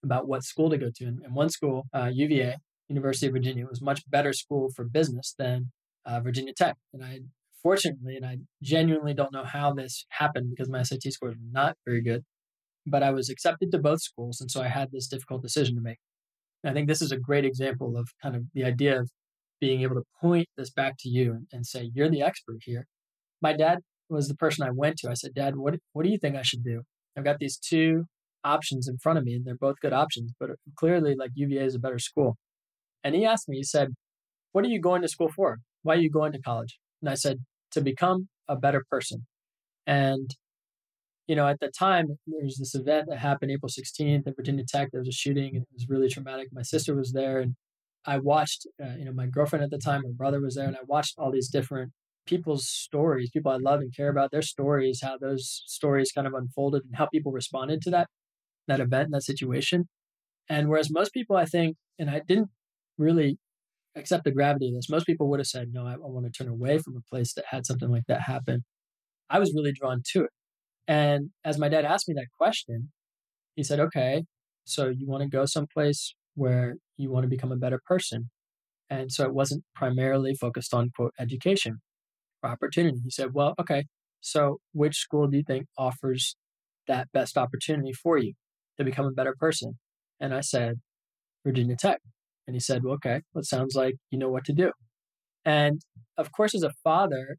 about 0.03 0.27
what 0.27 0.43
school 0.43 0.69
to 0.69 0.77
go 0.77 0.89
to. 0.95 1.05
And, 1.05 1.19
one 1.33 1.49
school, 1.49 1.85
uh, 1.93 2.09
UVA, 2.11 2.57
University 2.87 3.27
of 3.27 3.33
Virginia, 3.33 3.65
was 3.67 3.81
much 3.81 4.01
better 4.09 4.33
school 4.33 4.69
for 4.75 4.85
business 4.85 5.33
than 5.37 5.71
uh, 6.05 6.19
Virginia 6.21 6.53
Tech. 6.55 6.75
And 6.93 7.03
I, 7.03 7.19
fortunately, 7.61 8.15
and 8.15 8.25
I 8.25 8.37
genuinely 8.63 9.13
don't 9.13 9.33
know 9.33 9.43
how 9.43 9.73
this 9.73 10.05
happened 10.09 10.49
because 10.49 10.69
my 10.69 10.83
SAT 10.83 11.11
scores 11.11 11.35
were 11.35 11.51
not 11.51 11.75
very 11.85 12.01
good, 12.01 12.23
but 12.85 13.03
I 13.03 13.11
was 13.11 13.29
accepted 13.29 13.71
to 13.71 13.79
both 13.79 14.01
schools. 14.01 14.39
And 14.39 14.49
so 14.49 14.61
I 14.61 14.67
had 14.67 14.91
this 14.91 15.07
difficult 15.07 15.41
decision 15.41 15.75
to 15.75 15.81
make. 15.81 15.97
I 16.63 16.73
think 16.73 16.87
this 16.87 17.01
is 17.01 17.11
a 17.11 17.17
great 17.17 17.45
example 17.45 17.97
of 17.97 18.09
kind 18.21 18.35
of 18.35 18.43
the 18.53 18.65
idea 18.65 18.99
of 18.99 19.09
being 19.61 19.81
able 19.81 19.95
to 19.95 20.03
point 20.21 20.47
this 20.57 20.69
back 20.69 20.95
to 20.99 21.09
you 21.09 21.33
and, 21.33 21.47
and 21.51 21.65
say, 21.65 21.91
you're 21.93 22.09
the 22.09 22.21
expert 22.21 22.59
here. 22.61 22.85
My 23.41 23.53
dad 23.53 23.79
was 24.09 24.27
the 24.27 24.35
person 24.35 24.65
I 24.65 24.71
went 24.71 24.97
to. 24.97 25.09
I 25.09 25.13
said, 25.13 25.33
Dad, 25.33 25.55
what, 25.55 25.75
what 25.93 26.03
do 26.03 26.09
you 26.09 26.17
think 26.17 26.35
I 26.35 26.41
should 26.41 26.63
do? 26.63 26.81
I've 27.17 27.23
got 27.23 27.39
these 27.39 27.57
two 27.57 28.05
options 28.43 28.87
in 28.87 28.97
front 28.97 29.19
of 29.19 29.25
me 29.25 29.33
and 29.33 29.45
they're 29.45 29.55
both 29.55 29.79
good 29.81 29.93
options, 29.93 30.33
but 30.39 30.51
clearly 30.75 31.15
like 31.15 31.31
UVA 31.35 31.63
is 31.65 31.75
a 31.75 31.79
better 31.79 31.99
school. 31.99 32.37
And 33.03 33.15
he 33.15 33.25
asked 33.25 33.47
me, 33.47 33.57
he 33.57 33.63
said, 33.63 33.89
what 34.51 34.65
are 34.65 34.69
you 34.69 34.81
going 34.81 35.01
to 35.01 35.07
school 35.07 35.29
for? 35.29 35.59
Why 35.83 35.95
are 35.95 35.99
you 35.99 36.09
going 36.09 36.31
to 36.33 36.41
college? 36.41 36.79
And 37.01 37.09
I 37.09 37.15
said, 37.15 37.39
to 37.71 37.81
become 37.81 38.29
a 38.47 38.55
better 38.55 38.83
person. 38.89 39.27
And 39.85 40.35
you 41.27 41.35
know, 41.35 41.47
at 41.47 41.59
the 41.59 41.69
time, 41.69 42.07
there 42.25 42.43
was 42.43 42.57
this 42.57 42.73
event 42.73 43.05
that 43.07 43.19
happened 43.19 43.51
April 43.51 43.69
16th 43.69 44.25
at 44.25 44.35
Virginia 44.35 44.63
Tech. 44.67 44.89
There 44.91 45.01
was 45.01 45.07
a 45.07 45.11
shooting 45.11 45.55
and 45.55 45.61
it 45.61 45.67
was 45.71 45.87
really 45.87 46.09
traumatic. 46.09 46.47
My 46.51 46.63
sister 46.63 46.95
was 46.95 47.11
there 47.11 47.39
and 47.39 47.53
I 48.03 48.17
watched, 48.17 48.65
uh, 48.83 48.95
you 48.97 49.05
know, 49.05 49.13
my 49.13 49.27
girlfriend 49.27 49.63
at 49.63 49.69
the 49.69 49.77
time, 49.77 50.01
her 50.03 50.11
brother 50.11 50.41
was 50.41 50.55
there, 50.55 50.65
and 50.65 50.75
I 50.75 50.79
watched 50.87 51.15
all 51.19 51.31
these 51.31 51.49
different 51.49 51.91
people's 52.29 52.69
stories, 52.69 53.31
people 53.31 53.51
I 53.51 53.57
love 53.57 53.79
and 53.81 53.93
care 53.95 54.09
about, 54.09 54.31
their 54.31 54.41
stories, 54.41 55.01
how 55.01 55.17
those 55.17 55.63
stories 55.65 56.11
kind 56.11 56.27
of 56.27 56.33
unfolded 56.33 56.83
and 56.85 56.95
how 56.95 57.07
people 57.07 57.31
responded 57.31 57.81
to 57.81 57.89
that, 57.89 58.07
that 58.67 58.79
event, 58.79 59.09
that 59.11 59.23
situation. 59.23 59.89
And 60.47 60.69
whereas 60.69 60.91
most 60.91 61.11
people, 61.13 61.35
I 61.35 61.45
think, 61.45 61.77
and 61.97 62.09
I 62.09 62.21
didn't 62.27 62.49
really 62.97 63.39
accept 63.95 64.23
the 64.23 64.31
gravity 64.31 64.69
of 64.69 64.75
this, 64.75 64.89
most 64.89 65.05
people 65.05 65.29
would 65.29 65.39
have 65.39 65.47
said, 65.47 65.69
no, 65.73 65.85
I, 65.85 65.93
I 65.93 65.97
want 65.97 66.25
to 66.25 66.31
turn 66.31 66.51
away 66.51 66.77
from 66.77 66.95
a 66.95 67.09
place 67.09 67.33
that 67.33 67.45
had 67.49 67.65
something 67.65 67.89
like 67.89 68.05
that 68.07 68.21
happen. 68.21 68.63
I 69.29 69.39
was 69.39 69.53
really 69.53 69.73
drawn 69.73 70.01
to 70.13 70.23
it. 70.23 70.29
And 70.87 71.31
as 71.43 71.57
my 71.57 71.69
dad 71.69 71.85
asked 71.85 72.07
me 72.07 72.15
that 72.15 72.27
question, 72.37 72.91
he 73.55 73.63
said, 73.63 73.79
okay, 73.79 74.23
so 74.63 74.87
you 74.87 75.07
want 75.07 75.23
to 75.23 75.29
go 75.29 75.45
someplace 75.45 76.15
where 76.35 76.75
you 76.97 77.11
want 77.11 77.23
to 77.23 77.29
become 77.29 77.51
a 77.51 77.57
better 77.57 77.81
person. 77.85 78.29
And 78.89 79.11
so 79.11 79.23
it 79.23 79.33
wasn't 79.33 79.63
primarily 79.75 80.33
focused 80.33 80.73
on 80.73 80.89
quote 80.95 81.13
education 81.19 81.79
opportunity. 82.43 82.99
He 83.03 83.11
said, 83.11 83.33
well, 83.33 83.53
okay, 83.59 83.85
so 84.21 84.59
which 84.73 84.97
school 84.97 85.27
do 85.27 85.37
you 85.37 85.43
think 85.43 85.67
offers 85.77 86.35
that 86.87 87.11
best 87.13 87.37
opportunity 87.37 87.93
for 87.93 88.17
you 88.17 88.33
to 88.77 88.83
become 88.83 89.05
a 89.05 89.11
better 89.11 89.35
person? 89.37 89.77
And 90.19 90.33
I 90.33 90.41
said, 90.41 90.75
Virginia 91.45 91.75
Tech. 91.75 91.99
And 92.47 92.55
he 92.55 92.59
said, 92.59 92.83
well, 92.83 92.95
okay, 92.95 93.21
well, 93.33 93.41
it 93.41 93.45
sounds 93.45 93.75
like 93.75 93.95
you 94.09 94.17
know 94.17 94.29
what 94.29 94.43
to 94.45 94.53
do. 94.53 94.71
And 95.45 95.81
of 96.17 96.31
course, 96.31 96.53
as 96.55 96.63
a 96.63 96.73
father, 96.83 97.37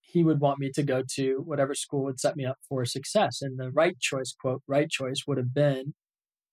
he 0.00 0.24
would 0.24 0.40
want 0.40 0.58
me 0.58 0.70
to 0.74 0.82
go 0.82 1.02
to 1.14 1.42
whatever 1.44 1.74
school 1.74 2.04
would 2.04 2.20
set 2.20 2.36
me 2.36 2.44
up 2.44 2.56
for 2.68 2.84
success. 2.84 3.40
And 3.40 3.58
the 3.58 3.70
right 3.70 3.98
choice, 4.00 4.34
quote, 4.38 4.62
right 4.66 4.88
choice 4.88 5.22
would 5.26 5.38
have 5.38 5.54
been 5.54 5.94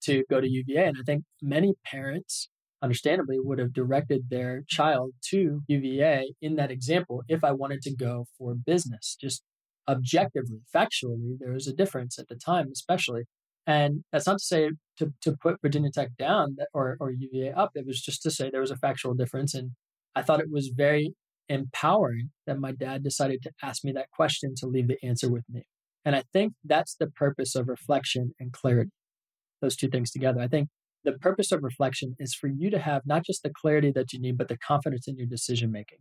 to 0.04 0.24
go 0.30 0.40
to 0.40 0.48
UVA. 0.48 0.86
And 0.86 0.98
I 1.00 1.04
think 1.06 1.24
many 1.42 1.74
parents, 1.86 2.50
understandably, 2.86 3.38
would 3.40 3.60
have 3.60 3.74
directed 3.74 4.30
their 4.30 4.64
child 4.68 5.12
to 5.30 5.62
UVA 5.68 6.34
in 6.42 6.56
that 6.56 6.72
example 6.72 7.24
if 7.28 7.44
I 7.44 7.52
wanted 7.52 7.82
to 7.82 7.96
go 7.96 8.28
for 8.38 8.56
business. 8.56 9.18
Just 9.20 9.44
objectively, 9.88 10.60
factually, 10.74 11.38
there 11.40 11.52
was 11.52 11.68
a 11.68 11.74
difference 11.74 12.18
at 12.18 12.30
the 12.30 12.36
time, 12.36 12.70
especially. 12.72 13.24
And 13.68 14.04
that's 14.12 14.28
not 14.28 14.38
to 14.38 14.46
say 14.46 14.70
to, 15.00 15.12
to 15.24 15.36
put 15.36 15.62
Virginia 15.62 15.90
Tech 15.92 16.16
down 16.18 16.58
or, 16.74 16.96
or 17.00 17.12
UVA 17.12 17.52
up. 17.52 17.72
It 17.76 17.86
was 17.86 18.00
just 18.02 18.22
to 18.22 18.32
say 18.32 18.50
there 18.50 18.62
was 18.62 18.72
a 18.72 18.78
factual 18.78 19.16
difference. 19.16 19.54
And 19.56 19.72
I 20.16 20.22
thought 20.22 20.40
it 20.40 20.52
was 20.52 20.68
very 20.70 21.14
empowering 21.50 22.32
that 22.46 22.60
my 22.60 22.72
dad 22.72 23.04
decided 23.04 23.42
to 23.44 23.52
ask 23.62 23.84
me 23.84 23.92
that 23.94 24.12
question 24.12 24.54
to 24.58 24.68
leave 24.68 24.88
the 24.88 25.04
answer 25.04 25.30
with 25.30 25.44
me. 25.50 25.64
And 26.06 26.16
I 26.16 26.24
think 26.32 26.54
that's 26.64 26.96
the 26.96 27.08
purpose 27.08 27.56
of 27.56 27.68
reflection 27.68 28.36
and 28.40 28.54
clarity, 28.54 28.92
those 29.62 29.76
two 29.76 29.88
things 29.88 30.12
together. 30.12 30.40
I 30.40 30.48
think 30.48 30.70
the 31.06 31.14
purpose 31.14 31.52
of 31.52 31.64
reflection 31.64 32.16
is 32.20 32.36
for 32.36 32.48
you 32.48 32.70
to 32.70 32.80
have 32.80 33.04
not 33.06 33.26
just 33.26 33.44
the 33.44 33.52
clarity 33.62 33.92
that 33.96 34.12
you 34.12 34.20
need, 34.20 34.38
but 34.38 34.48
the 34.48 34.58
confidence 34.58 35.08
in 35.08 35.18
your 35.18 35.28
decision 35.28 35.72
making. 35.72 36.00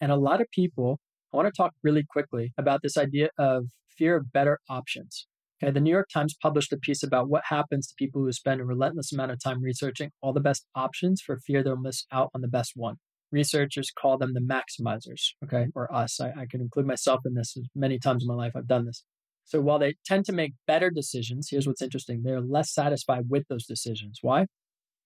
And 0.00 0.12
a 0.12 0.16
lot 0.16 0.40
of 0.40 0.48
people, 0.52 0.98
I 1.32 1.36
want 1.36 1.46
to 1.46 1.56
talk 1.56 1.72
really 1.82 2.04
quickly 2.08 2.52
about 2.58 2.80
this 2.82 2.96
idea 2.96 3.30
of 3.38 3.66
fear 3.96 4.16
of 4.16 4.32
better 4.32 4.58
options. 4.68 5.26
Okay, 5.62 5.70
the 5.70 5.80
New 5.80 5.90
York 5.90 6.08
Times 6.12 6.34
published 6.42 6.72
a 6.72 6.76
piece 6.76 7.02
about 7.02 7.28
what 7.28 7.44
happens 7.48 7.86
to 7.86 7.94
people 7.96 8.22
who 8.22 8.32
spend 8.32 8.60
a 8.60 8.64
relentless 8.64 9.12
amount 9.12 9.30
of 9.30 9.42
time 9.42 9.62
researching 9.62 10.10
all 10.20 10.32
the 10.32 10.40
best 10.40 10.66
options 10.74 11.22
for 11.24 11.38
fear 11.38 11.62
they'll 11.62 11.76
miss 11.76 12.04
out 12.12 12.30
on 12.34 12.40
the 12.40 12.48
best 12.48 12.72
one 12.74 12.96
researchers 13.32 13.90
call 13.90 14.18
them 14.18 14.34
the 14.34 14.40
maximizers, 14.40 15.30
okay, 15.42 15.66
or 15.74 15.92
us. 15.92 16.20
I, 16.20 16.28
I 16.42 16.46
can 16.48 16.60
include 16.60 16.86
myself 16.86 17.20
in 17.24 17.34
this 17.34 17.56
many 17.74 17.98
times 17.98 18.24
in 18.24 18.28
my 18.28 18.34
life. 18.34 18.52
I've 18.54 18.68
done 18.68 18.84
this. 18.84 19.04
So 19.44 19.60
while 19.60 19.78
they 19.78 19.94
tend 20.04 20.24
to 20.26 20.32
make 20.32 20.54
better 20.66 20.90
decisions, 20.90 21.48
here's 21.50 21.66
what's 21.66 21.82
interesting 21.82 22.22
they're 22.22 22.40
less 22.40 22.72
satisfied 22.72 23.24
with 23.28 23.44
those 23.48 23.66
decisions. 23.66 24.18
Why? 24.22 24.46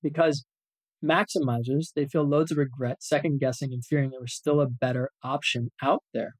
because 0.02 0.44
maximizers, 1.04 1.92
they 1.94 2.06
feel 2.06 2.28
loads 2.28 2.52
of 2.52 2.58
regret, 2.58 3.02
second 3.02 3.40
guessing, 3.40 3.72
and 3.72 3.84
fearing 3.84 4.10
there 4.10 4.20
was 4.20 4.34
still 4.34 4.60
a 4.60 4.68
better 4.68 5.10
option 5.22 5.70
out 5.82 6.02
there. 6.14 6.34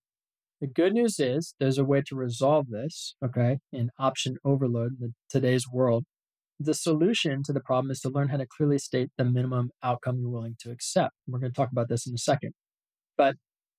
The 0.61 0.67
good 0.67 0.95
news 0.95 1.19
is 1.19 1.55
there's 1.61 1.79
a 1.79 1.85
way 1.85 2.03
to 2.07 2.17
resolve 2.17 2.69
this, 2.71 3.15
okay, 3.25 3.59
in 3.73 3.91
option 3.99 4.37
overload 4.45 4.93
in 5.00 5.15
today's 5.29 5.65
world. 5.71 6.05
The 6.59 6.73
solution 6.75 7.43
to 7.45 7.53
the 7.53 7.61
problem 7.61 7.91
is 7.91 8.00
to 8.00 8.09
learn 8.09 8.29
how 8.29 8.38
to 8.38 8.47
clearly 8.47 8.79
state 8.79 9.11
the 9.19 9.25
minimum 9.25 9.71
outcome 9.83 10.19
you're 10.19 10.31
willing 10.31 10.57
to 10.61 10.71
accept. 10.71 11.12
We're 11.26 11.41
going 11.41 11.53
to 11.53 11.57
talk 11.57 11.71
about 11.71 11.88
this 11.91 12.07
in 12.07 12.15
a 12.15 12.19
second. 12.19 12.53
But 13.19 13.35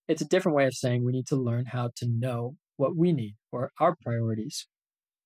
it's 0.07 0.21
a 0.21 0.27
different 0.27 0.55
way 0.55 0.65
of 0.65 0.75
saying 0.75 1.03
we 1.03 1.13
need 1.13 1.25
to 1.27 1.35
learn 1.35 1.65
how 1.65 1.89
to 1.95 2.07
know 2.07 2.55
what 2.77 2.95
we 2.95 3.11
need 3.11 3.35
or 3.51 3.71
our 3.79 3.95
priorities, 4.01 4.67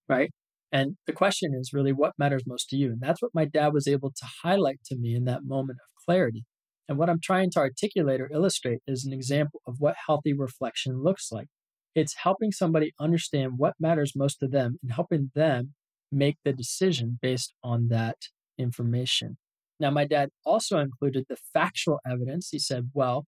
right? 0.10 0.31
And 0.72 0.96
the 1.05 1.13
question 1.13 1.53
is 1.53 1.72
really 1.74 1.91
what 1.91 2.13
matters 2.17 2.43
most 2.48 2.70
to 2.70 2.77
you? 2.77 2.91
And 2.91 3.01
that's 3.01 3.22
what 3.22 3.36
my 3.36 3.46
dad 3.46 3.74
was 3.74 3.88
able 3.88 4.10
to 4.10 4.25
highlight 4.43 4.79
to 4.86 4.98
me 4.98 5.15
in 5.15 5.25
that 5.25 5.43
moment 5.43 5.79
of 5.81 6.05
clarity. 6.05 6.46
And 6.88 6.98
what 6.98 7.10
I'm 7.10 7.20
trying 7.22 7.51
to 7.51 7.60
articulate 7.60 8.22
or 8.22 8.29
illustrate 8.34 8.79
is 8.88 9.05
an 9.05 9.13
example 9.13 9.62
of 9.67 9.75
what 9.79 9.96
healthy 10.08 10.34
reflection 10.34 11.03
looks 11.03 11.31
like. 11.31 11.48
It's 11.93 12.15
helping 12.24 12.51
somebody 12.51 12.93
understand 13.00 13.53
what 13.58 13.74
matters 13.79 14.13
most 14.15 14.39
to 14.39 14.48
them 14.48 14.77
and 14.81 14.93
helping 14.93 15.31
them 15.36 15.74
make 16.12 16.38
the 16.43 16.53
decision 16.53 17.20
based 17.22 17.53
on 17.63 17.89
that 17.89 18.17
information. 18.58 19.38
Now, 19.79 19.91
my 19.91 20.05
dad 20.05 20.29
also 20.46 20.79
included 20.79 21.25
the 21.27 21.38
factual 21.53 22.00
evidence. 22.10 22.50
He 22.51 22.60
said, 22.60 22.91
well, 22.93 23.25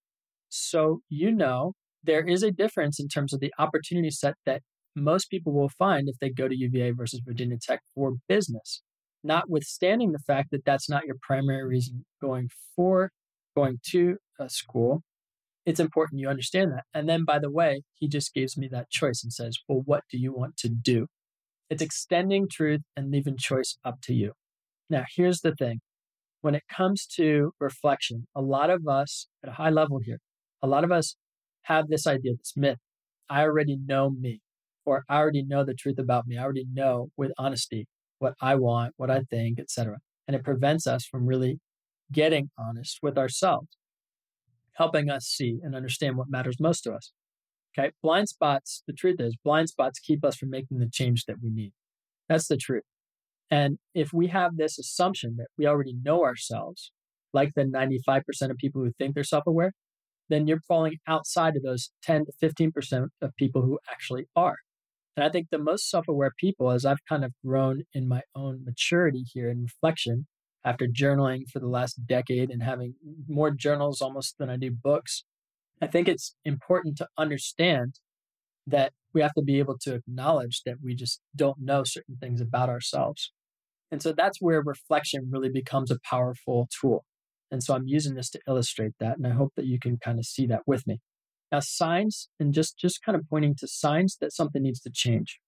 so 0.49 1.01
you 1.09 1.31
know, 1.31 1.73
there 2.03 2.27
is 2.27 2.43
a 2.43 2.51
difference 2.51 2.99
in 2.99 3.07
terms 3.07 3.33
of 3.33 3.39
the 3.39 3.53
opportunity 3.57 4.09
set 4.09 4.35
that 4.45 4.61
most 4.95 5.29
people 5.29 5.53
will 5.53 5.69
find 5.69 6.07
if 6.07 6.17
they 6.19 6.29
go 6.29 6.47
to 6.47 6.55
UVA 6.55 6.91
versus 6.91 7.21
Virginia 7.25 7.57
Tech 7.61 7.81
for 7.95 8.13
business, 8.27 8.81
notwithstanding 9.23 10.11
the 10.11 10.19
fact 10.19 10.49
that 10.51 10.65
that's 10.65 10.89
not 10.89 11.05
your 11.05 11.15
primary 11.21 11.65
reason 11.65 12.05
going 12.21 12.49
for 12.75 13.11
going 13.55 13.79
to 13.91 14.17
a 14.39 14.49
school. 14.49 15.01
It's 15.65 15.79
important 15.79 16.19
you 16.19 16.27
understand 16.27 16.71
that. 16.73 16.83
And 16.93 17.07
then, 17.07 17.23
by 17.23 17.39
the 17.39 17.51
way, 17.51 17.83
he 17.95 18.07
just 18.07 18.33
gives 18.33 18.57
me 18.57 18.67
that 18.71 18.89
choice 18.89 19.23
and 19.23 19.31
says, 19.31 19.57
Well, 19.67 19.81
what 19.85 20.03
do 20.11 20.17
you 20.17 20.33
want 20.33 20.57
to 20.57 20.69
do? 20.69 21.07
It's 21.69 21.81
extending 21.81 22.47
truth 22.51 22.81
and 22.95 23.09
leaving 23.09 23.37
choice 23.37 23.77
up 23.85 24.01
to 24.03 24.13
you. 24.13 24.33
Now, 24.89 25.05
here's 25.15 25.39
the 25.39 25.55
thing 25.55 25.79
when 26.41 26.55
it 26.55 26.63
comes 26.69 27.07
to 27.15 27.53
reflection, 27.59 28.27
a 28.35 28.41
lot 28.41 28.69
of 28.69 28.85
us 28.87 29.27
at 29.41 29.49
a 29.49 29.53
high 29.53 29.69
level 29.69 29.99
here, 30.03 30.19
a 30.61 30.67
lot 30.67 30.83
of 30.83 30.91
us 30.91 31.15
have 31.63 31.87
this 31.87 32.07
idea, 32.07 32.33
this 32.37 32.53
myth 32.55 32.79
I 33.29 33.41
already 33.41 33.77
know 33.77 34.09
me 34.09 34.41
or 34.85 35.03
I 35.09 35.17
already 35.17 35.43
know 35.43 35.63
the 35.63 35.73
truth 35.73 35.97
about 35.97 36.27
me. 36.27 36.37
I 36.37 36.43
already 36.43 36.65
know 36.71 37.09
with 37.17 37.31
honesty 37.37 37.87
what 38.19 38.33
I 38.41 38.55
want, 38.55 38.93
what 38.97 39.09
I 39.09 39.21
think, 39.29 39.59
etc. 39.59 39.97
And 40.27 40.35
it 40.35 40.43
prevents 40.43 40.87
us 40.87 41.05
from 41.05 41.25
really 41.25 41.59
getting 42.11 42.49
honest 42.57 42.99
with 43.01 43.17
ourselves, 43.17 43.69
helping 44.73 45.09
us 45.09 45.25
see 45.25 45.59
and 45.63 45.75
understand 45.75 46.17
what 46.17 46.29
matters 46.29 46.57
most 46.59 46.81
to 46.81 46.93
us. 46.93 47.11
Okay. 47.77 47.91
Blind 48.03 48.29
spots, 48.29 48.83
the 48.85 48.93
truth 48.93 49.19
is, 49.19 49.35
blind 49.43 49.69
spots 49.69 49.99
keep 49.99 50.23
us 50.23 50.35
from 50.35 50.51
making 50.51 50.79
the 50.79 50.89
change 50.91 51.25
that 51.25 51.37
we 51.41 51.49
need. 51.49 51.73
That's 52.29 52.47
the 52.47 52.57
truth. 52.57 52.83
And 53.49 53.79
if 53.93 54.13
we 54.13 54.27
have 54.27 54.57
this 54.57 54.77
assumption 54.77 55.35
that 55.37 55.47
we 55.57 55.65
already 55.65 55.95
know 56.03 56.23
ourselves, 56.23 56.91
like 57.33 57.53
the 57.55 57.63
95% 57.63 58.23
of 58.51 58.57
people 58.57 58.83
who 58.83 58.91
think 58.91 59.15
they're 59.15 59.23
self 59.23 59.47
aware, 59.47 59.73
then 60.29 60.47
you're 60.47 60.61
falling 60.67 60.97
outside 61.07 61.55
of 61.55 61.63
those 61.63 61.91
10 62.03 62.25
to 62.25 62.31
15% 62.41 63.07
of 63.21 63.35
people 63.37 63.61
who 63.61 63.79
actually 63.91 64.25
are. 64.35 64.57
And 65.15 65.23
I 65.23 65.29
think 65.29 65.47
the 65.51 65.59
most 65.59 65.89
self 65.89 66.07
aware 66.07 66.31
people, 66.37 66.71
as 66.71 66.85
I've 66.85 67.05
kind 67.07 67.23
of 67.23 67.33
grown 67.45 67.83
in 67.93 68.07
my 68.07 68.21
own 68.35 68.63
maturity 68.65 69.25
here 69.31 69.49
in 69.49 69.63
reflection 69.63 70.27
after 70.65 70.87
journaling 70.87 71.49
for 71.51 71.59
the 71.59 71.67
last 71.67 72.05
decade 72.07 72.49
and 72.49 72.63
having 72.63 72.95
more 73.27 73.51
journals 73.51 74.01
almost 74.01 74.37
than 74.39 74.49
I 74.49 74.57
do 74.57 74.71
books, 74.71 75.23
I 75.81 75.87
think 75.87 76.07
it's 76.07 76.35
important 76.45 76.97
to 76.97 77.07
understand 77.17 77.95
that 78.65 78.93
we 79.13 79.21
have 79.21 79.33
to 79.33 79.41
be 79.43 79.59
able 79.59 79.77
to 79.81 79.95
acknowledge 79.95 80.61
that 80.65 80.77
we 80.81 80.95
just 80.95 81.19
don't 81.35 81.57
know 81.59 81.83
certain 81.83 82.17
things 82.19 82.41
about 82.41 82.69
ourselves. 82.69 83.31
And 83.91 84.01
so 84.01 84.13
that's 84.13 84.41
where 84.41 84.61
reflection 84.61 85.29
really 85.29 85.49
becomes 85.49 85.91
a 85.91 85.99
powerful 86.09 86.67
tool. 86.81 87.05
And 87.53 87.61
so 87.63 87.75
I'm 87.75 87.85
using 87.85 88.15
this 88.15 88.31
to 88.31 88.39
illustrate 88.47 88.93
that. 88.99 89.17
And 89.17 89.27
I 89.27 89.29
hope 89.29 89.53
that 89.55 89.67
you 89.67 89.77
can 89.79 89.97
kind 89.97 90.17
of 90.17 90.25
see 90.25 90.47
that 90.47 90.61
with 90.65 90.87
me. 90.87 90.99
Now, 91.51 91.59
signs 91.59 92.27
and 92.39 92.51
just 92.51 92.79
just 92.79 93.03
kind 93.05 93.15
of 93.15 93.29
pointing 93.29 93.53
to 93.59 93.67
signs 93.67 94.17
that 94.21 94.33
something 94.33 94.63
needs 94.63 94.79
to 94.81 94.89
change. 94.91 95.39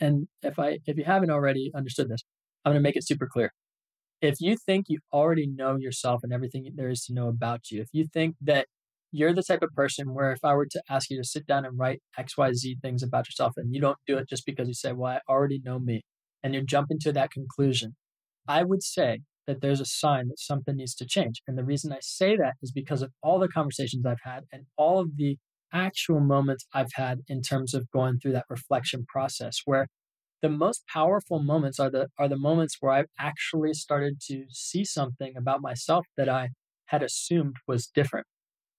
And 0.00 0.26
if 0.42 0.58
I 0.58 0.80
if 0.84 0.98
you 0.98 1.04
haven't 1.04 1.30
already 1.30 1.70
understood 1.76 2.08
this, 2.08 2.22
I'm 2.64 2.72
going 2.72 2.82
to 2.82 2.82
make 2.82 2.96
it 2.96 3.06
super 3.06 3.28
clear. 3.32 3.52
If 4.20 4.40
you 4.40 4.56
think 4.56 4.86
you 4.88 4.98
already 5.12 5.46
know 5.46 5.76
yourself 5.76 6.24
and 6.24 6.32
everything 6.32 6.68
there 6.74 6.90
is 6.90 7.04
to 7.04 7.14
know 7.14 7.28
about 7.28 7.70
you, 7.70 7.80
if 7.80 7.88
you 7.92 8.08
think 8.12 8.34
that 8.40 8.66
you're 9.12 9.32
the 9.32 9.44
type 9.44 9.62
of 9.62 9.70
person 9.76 10.14
where 10.14 10.32
if 10.32 10.40
I 10.42 10.54
were 10.54 10.66
to 10.66 10.82
ask 10.90 11.08
you 11.08 11.18
to 11.18 11.24
sit 11.24 11.46
down 11.46 11.64
and 11.64 11.78
write 11.78 12.00
XYZ 12.18 12.80
things 12.80 13.02
about 13.02 13.28
yourself 13.28 13.52
and 13.56 13.72
you 13.72 13.80
don't 13.80 13.98
do 14.08 14.18
it 14.18 14.28
just 14.28 14.44
because 14.44 14.66
you 14.66 14.74
say, 14.74 14.92
well, 14.92 15.12
I 15.12 15.32
already 15.32 15.60
know 15.64 15.78
me, 15.78 16.02
and 16.42 16.52
you 16.52 16.64
jump 16.64 16.88
into 16.90 17.12
that 17.12 17.30
conclusion, 17.30 17.94
I 18.48 18.64
would 18.64 18.82
say 18.82 19.20
that 19.46 19.60
there's 19.60 19.80
a 19.80 19.86
sign 19.86 20.28
that 20.28 20.38
something 20.38 20.76
needs 20.76 20.94
to 20.96 21.06
change. 21.06 21.42
And 21.46 21.58
the 21.58 21.64
reason 21.64 21.92
I 21.92 21.98
say 22.00 22.36
that 22.36 22.54
is 22.62 22.72
because 22.72 23.02
of 23.02 23.10
all 23.22 23.38
the 23.38 23.48
conversations 23.48 24.06
I've 24.06 24.16
had 24.22 24.44
and 24.52 24.64
all 24.76 25.00
of 25.00 25.16
the 25.16 25.36
actual 25.72 26.20
moments 26.20 26.66
I've 26.72 26.92
had 26.94 27.20
in 27.28 27.42
terms 27.42 27.74
of 27.74 27.90
going 27.90 28.18
through 28.18 28.32
that 28.32 28.44
reflection 28.48 29.04
process 29.08 29.60
where 29.64 29.86
the 30.42 30.48
most 30.48 30.82
powerful 30.92 31.40
moments 31.40 31.78
are 31.78 31.90
the 31.90 32.08
are 32.18 32.28
the 32.28 32.36
moments 32.36 32.76
where 32.80 32.92
I've 32.92 33.10
actually 33.18 33.72
started 33.74 34.20
to 34.28 34.44
see 34.50 34.84
something 34.84 35.34
about 35.36 35.62
myself 35.62 36.04
that 36.16 36.28
I 36.28 36.48
had 36.86 37.02
assumed 37.02 37.56
was 37.66 37.86
different, 37.86 38.26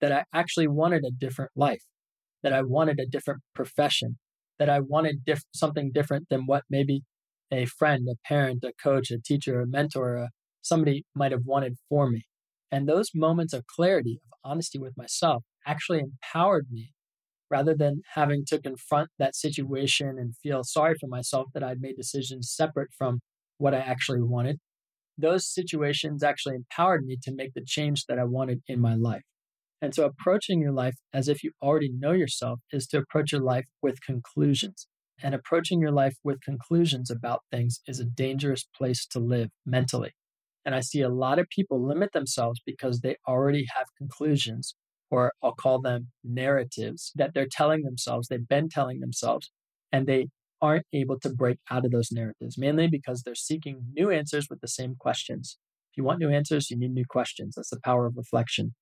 that 0.02 0.12
I 0.12 0.26
actually 0.34 0.68
wanted 0.68 1.04
a 1.06 1.12
different 1.12 1.52
life, 1.56 1.84
that 2.44 2.54
I 2.54 2.62
wanted 2.62 3.00
a 3.00 3.08
different 3.08 3.42
profession, 3.56 4.18
that 4.60 4.70
I 4.70 4.82
wanted 4.82 5.24
diff- 5.26 5.46
something 5.54 5.92
different 5.94 6.28
than 6.30 6.46
what 6.46 6.64
maybe 6.70 7.04
a 7.52 7.66
friend, 7.66 8.08
a 8.12 8.16
parent, 8.28 8.64
a 8.64 8.74
coach, 8.82 9.10
a 9.10 9.20
teacher, 9.20 9.62
a 9.62 9.68
mentor, 9.68 10.16
a, 10.16 10.30
somebody 10.64 11.06
might 11.14 11.32
have 11.32 11.46
wanted 11.46 11.76
for 11.90 12.10
me. 12.10 12.24
And 12.72 12.88
those 12.88 13.12
moments 13.14 13.54
of 13.54 13.68
clarity, 13.68 14.20
of 14.26 14.52
honesty 14.52 14.80
with 14.80 14.98
myself, 14.98 15.44
actually 15.68 16.00
empowered 16.00 16.68
me 16.72 16.92
rather 17.52 17.76
than 17.76 18.02
having 18.16 18.44
to 18.48 18.60
confront 18.60 19.10
that 19.20 19.36
situation 19.36 20.16
and 20.18 20.36
feel 20.42 20.64
sorry 20.64 20.96
for 21.00 21.08
myself 21.08 21.48
that 21.54 21.64
I'd 21.64 21.82
made 21.82 21.96
decisions 21.96 22.52
separate 22.52 22.90
from 22.98 23.20
what 23.60 23.76
I 23.76 23.78
actually 23.78 24.24
wanted. 24.24 24.58
Those 25.18 25.48
situations 25.48 26.24
actually 26.24 26.56
empowered 26.56 27.06
me 27.06 27.18
to 27.22 27.32
make 27.32 27.54
the 27.54 27.64
change 27.64 28.06
that 28.08 28.18
I 28.18 28.24
wanted 28.24 28.62
in 28.68 28.80
my 28.80 28.96
life. 28.96 29.22
And 29.84 29.94
so, 29.94 30.06
approaching 30.06 30.62
your 30.62 30.72
life 30.72 30.96
as 31.14 31.28
if 31.28 31.44
you 31.44 31.52
already 31.62 31.92
know 31.92 32.14
yourself 32.14 32.62
is 32.72 32.88
to 32.88 33.00
approach 33.00 33.34
your 33.34 33.42
life 33.42 33.66
with 33.82 34.02
conclusions. 34.02 34.88
And 35.22 35.36
approaching 35.36 35.80
your 35.80 35.92
life 35.92 36.16
with 36.24 36.42
conclusions 36.42 37.12
about 37.12 37.42
things 37.52 37.82
is 37.88 38.00
a 38.00 38.06
dangerous 38.06 38.66
place 38.76 39.06
to 39.08 39.20
live 39.20 39.50
mentally. 39.66 40.14
And 40.66 40.74
I 40.76 40.80
see 40.80 41.02
a 41.02 41.10
lot 41.10 41.40
of 41.40 41.50
people 41.50 41.86
limit 41.86 42.14
themselves 42.14 42.62
because 42.66 43.02
they 43.02 43.18
already 43.28 43.66
have 43.76 43.88
conclusions, 43.98 44.76
or 45.12 45.34
I'll 45.44 45.54
call 45.54 45.82
them 45.82 46.08
narratives 46.24 47.12
that 47.16 47.34
they're 47.34 47.48
telling 47.50 47.84
themselves, 47.84 48.28
they've 48.28 48.48
been 48.48 48.70
telling 48.70 49.00
themselves, 49.00 49.52
and 49.92 50.08
they 50.08 50.28
aren't 50.62 50.86
able 50.94 51.20
to 51.20 51.30
break 51.30 51.58
out 51.70 51.84
of 51.84 51.92
those 51.92 52.12
narratives, 52.12 52.58
mainly 52.58 52.88
because 52.88 53.22
they're 53.22 53.36
seeking 53.36 53.82
new 53.94 54.10
answers 54.10 54.48
with 54.50 54.62
the 54.62 54.68
same 54.68 54.96
questions. 54.98 55.58
If 55.92 55.98
you 55.98 56.06
want 56.06 56.20
new 56.20 56.30
answers, 56.30 56.72
you 56.72 56.78
need 56.78 56.94
new 56.94 57.06
questions. 57.08 57.56
That's 57.56 57.70
the 57.70 57.82
power 57.84 58.06
of 58.06 58.16
reflection. 58.16 58.74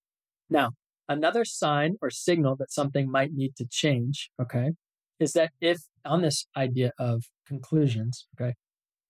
Now, 0.50 0.72
another 1.10 1.44
sign 1.44 1.96
or 2.02 2.12
signal 2.12 2.56
that 2.58 2.72
something 2.72 3.10
might 3.10 3.32
need 3.34 3.56
to 3.58 3.66
change, 3.70 4.30
okay, 4.40 4.74
is 5.20 5.34
that 5.34 5.52
if 5.60 5.80
on 6.06 6.22
this 6.22 6.46
idea 6.56 6.92
of 7.00 7.24
conclusions, 7.48 8.28
okay, 8.40 8.54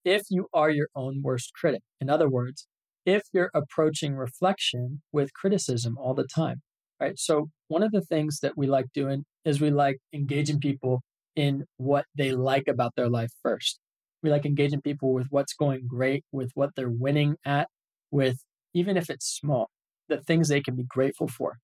if 0.05 0.23
you 0.29 0.47
are 0.53 0.69
your 0.69 0.87
own 0.95 1.21
worst 1.23 1.51
critic. 1.53 1.81
In 1.99 2.09
other 2.09 2.29
words, 2.29 2.67
if 3.05 3.23
you're 3.33 3.51
approaching 3.53 4.15
reflection 4.15 5.01
with 5.11 5.33
criticism 5.33 5.97
all 5.97 6.13
the 6.13 6.27
time, 6.27 6.61
right? 6.99 7.17
So, 7.17 7.49
one 7.67 7.83
of 7.83 7.91
the 7.91 8.01
things 8.01 8.39
that 8.41 8.57
we 8.57 8.67
like 8.67 8.87
doing 8.93 9.25
is 9.45 9.59
we 9.61 9.71
like 9.71 9.97
engaging 10.13 10.59
people 10.59 11.01
in 11.35 11.65
what 11.77 12.05
they 12.15 12.31
like 12.31 12.67
about 12.67 12.95
their 12.95 13.09
life 13.09 13.31
first. 13.41 13.79
We 14.21 14.29
like 14.29 14.45
engaging 14.45 14.81
people 14.81 15.13
with 15.13 15.27
what's 15.31 15.53
going 15.53 15.87
great, 15.87 16.23
with 16.31 16.51
what 16.53 16.71
they're 16.75 16.89
winning 16.89 17.37
at, 17.45 17.67
with 18.11 18.37
even 18.73 18.97
if 18.97 19.09
it's 19.09 19.25
small, 19.27 19.69
the 20.09 20.21
things 20.21 20.47
they 20.49 20.61
can 20.61 20.75
be 20.75 20.83
grateful 20.83 21.27
for. 21.27 21.57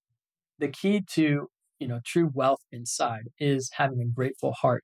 The 0.60 0.70
key 0.70 1.02
to, 1.14 1.48
you 1.80 1.88
know, 1.88 2.00
true 2.06 2.32
wealth 2.34 2.62
inside 2.72 3.30
is 3.40 3.72
having 3.78 4.02
a 4.02 4.06
grateful 4.06 4.54
heart. 4.54 4.84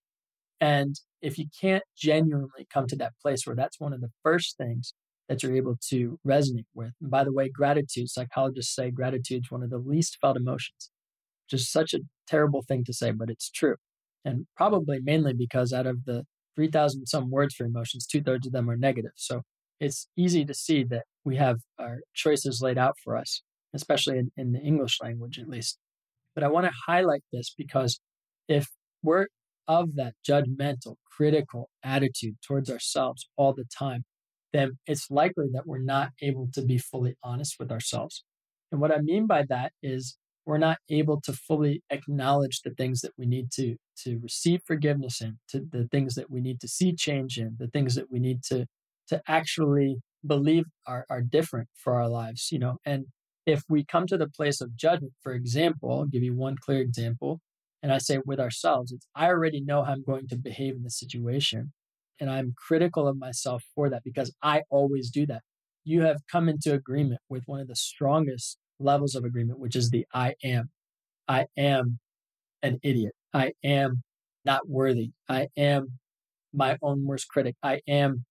And 0.64 0.98
if 1.22 1.38
you 1.38 1.48
can't 1.60 1.84
genuinely 1.94 2.66
come 2.74 2.88
to 2.88 2.96
that 2.96 3.12
place 3.22 3.46
where 3.46 3.54
that's 3.56 3.82
one 3.82 3.92
of 3.92 4.00
the 4.00 4.12
first 4.24 4.56
things 4.56 4.94
that 5.28 5.44
you're 5.44 5.58
able 5.58 5.76
to 5.90 6.18
resonate 6.26 6.68
with. 6.74 6.92
And 7.02 7.12
by 7.12 7.26
the 7.26 7.34
way, 7.34 7.50
gratitude, 7.50 8.10
psychologists 8.10 8.74
say 8.74 8.90
gratitude 8.90 9.44
is 9.44 9.52
one 9.52 9.62
of 9.62 9.70
the 9.70 9.78
least 9.78 10.20
felt 10.22 10.38
emotions, 10.38 10.90
Just 11.50 11.70
such 11.70 11.94
a 11.94 12.00
terrible 12.28 12.62
thing 12.66 12.86
to 12.86 12.94
say, 12.94 13.12
but 13.12 13.30
it's 13.30 13.50
true. 13.50 13.76
And 14.24 14.48
probably 14.56 15.02
mainly 15.04 15.34
because 15.34 15.74
out 15.74 15.86
of 15.86 16.06
the 16.06 16.24
3,000 16.56 17.08
some 17.08 17.30
words 17.30 17.56
for 17.56 17.66
emotions, 17.66 18.08
two 18.08 18.24
thirds 18.24 18.48
of 18.48 18.54
them 18.54 18.70
are 18.70 18.78
negative. 18.78 19.12
So 19.16 19.42
it's 19.82 20.08
easy 20.16 20.46
to 20.46 20.54
see 20.54 20.86
that 20.86 21.04
we 21.26 21.36
have 21.36 21.58
our 21.78 22.00
choices 22.14 22.62
laid 22.62 22.78
out 22.78 22.96
for 23.04 23.18
us, 23.18 23.42
especially 23.74 24.18
in, 24.18 24.32
in 24.38 24.54
the 24.54 24.62
English 24.62 25.00
language, 25.02 25.40
at 25.40 25.50
least. 25.50 25.78
But 26.36 26.46
I 26.46 26.48
want 26.48 26.68
to 26.68 26.74
highlight 26.88 27.24
this 27.34 27.54
because 27.58 28.00
if 28.48 28.70
we're 29.02 29.28
of 29.68 29.96
that 29.96 30.14
judgmental, 30.28 30.96
critical 31.10 31.70
attitude 31.84 32.36
towards 32.46 32.70
ourselves 32.70 33.30
all 33.38 33.54
the 33.54 33.66
time, 33.66 34.04
then 34.52 34.78
it's 34.86 35.10
likely 35.10 35.48
that 35.54 35.66
we're 35.66 35.80
not 35.80 36.12
able 36.22 36.50
to 36.54 36.62
be 36.62 36.78
fully 36.78 37.16
honest 37.24 37.56
with 37.60 37.72
ourselves. 37.72 38.24
And 38.72 38.82
what 38.82 38.92
I 38.92 39.00
mean 39.00 39.28
by 39.28 39.44
that 39.50 39.74
is 39.82 40.18
we're 40.46 40.58
not 40.58 40.78
able 40.90 41.22
to 41.22 41.34
fully 41.34 41.84
acknowledge 41.90 42.62
the 42.62 42.72
things 42.72 43.02
that 43.02 43.12
we 43.18 43.26
need 43.26 43.52
to 43.54 43.78
to 44.04 44.20
receive 44.22 44.62
forgiveness 44.66 45.22
in, 45.22 45.38
to 45.50 45.62
the 45.72 45.88
things 45.92 46.16
that 46.16 46.30
we 46.30 46.42
need 46.42 46.60
to 46.60 46.68
see 46.68 46.94
change 46.94 47.38
in, 47.38 47.56
the 47.60 47.68
things 47.68 47.96
that 47.96 48.12
we 48.12 48.20
need 48.20 48.44
to 48.44 48.66
to 49.08 49.22
actually 49.28 49.98
believe 50.26 50.66
are, 50.88 51.06
are 51.10 51.22
different 51.22 51.68
for 51.76 51.94
our 51.94 52.10
lives, 52.10 52.50
you 52.52 52.60
know. 52.60 52.78
And 52.86 53.06
if 53.46 53.64
we 53.70 53.84
come 53.84 54.08
to 54.08 54.18
the 54.18 54.30
place 54.30 54.62
of 54.62 54.76
judgment, 54.76 55.14
for 55.22 55.34
example, 55.34 55.92
I'll 55.92 56.06
give 56.06 56.24
you 56.24 56.36
one 56.36 56.56
clear 56.58 56.82
example, 56.82 57.42
and 57.84 57.92
I 57.92 57.98
say 57.98 58.20
with 58.26 58.40
ourselves, 58.40 58.94
it's 58.94 59.06
I 59.14 59.28
already 59.28 59.62
know 59.62 59.84
how 59.84 59.92
I'm 59.92 60.04
going 60.04 60.28
to 60.30 60.38
behave 60.38 60.76
in 60.76 60.84
this 60.84 60.98
situation. 60.98 61.74
And 62.20 62.30
I'm 62.30 62.56
critical 62.58 63.08
of 63.08 63.18
myself 63.18 63.64
for 63.76 63.90
that 63.90 64.04
because 64.06 64.34
I 64.42 64.64
always 64.70 65.10
do 65.10 65.26
that. 65.28 65.42
You 65.84 66.04
have 66.04 66.22
come 66.32 66.48
into 66.48 66.74
agreement 66.74 67.20
with 67.28 67.44
one 67.46 67.60
of 67.60 67.68
the 67.68 67.76
strongest 67.76 68.58
levels 68.80 69.16
of 69.16 69.26
agreement, 69.26 69.60
which 69.60 69.76
is 69.76 69.90
the 69.90 70.06
I 70.14 70.36
am. 70.44 70.70
I 71.28 71.48
am 71.58 72.00
an 72.62 72.80
idiot. 72.84 73.14
I 73.34 73.52
am 73.64 74.04
not 74.46 74.70
worthy. 74.70 75.12
I 75.28 75.50
am 75.58 76.00
my 76.54 76.78
own 76.82 77.06
worst 77.06 77.28
critic. 77.28 77.56
I 77.62 77.82
am 77.88 78.24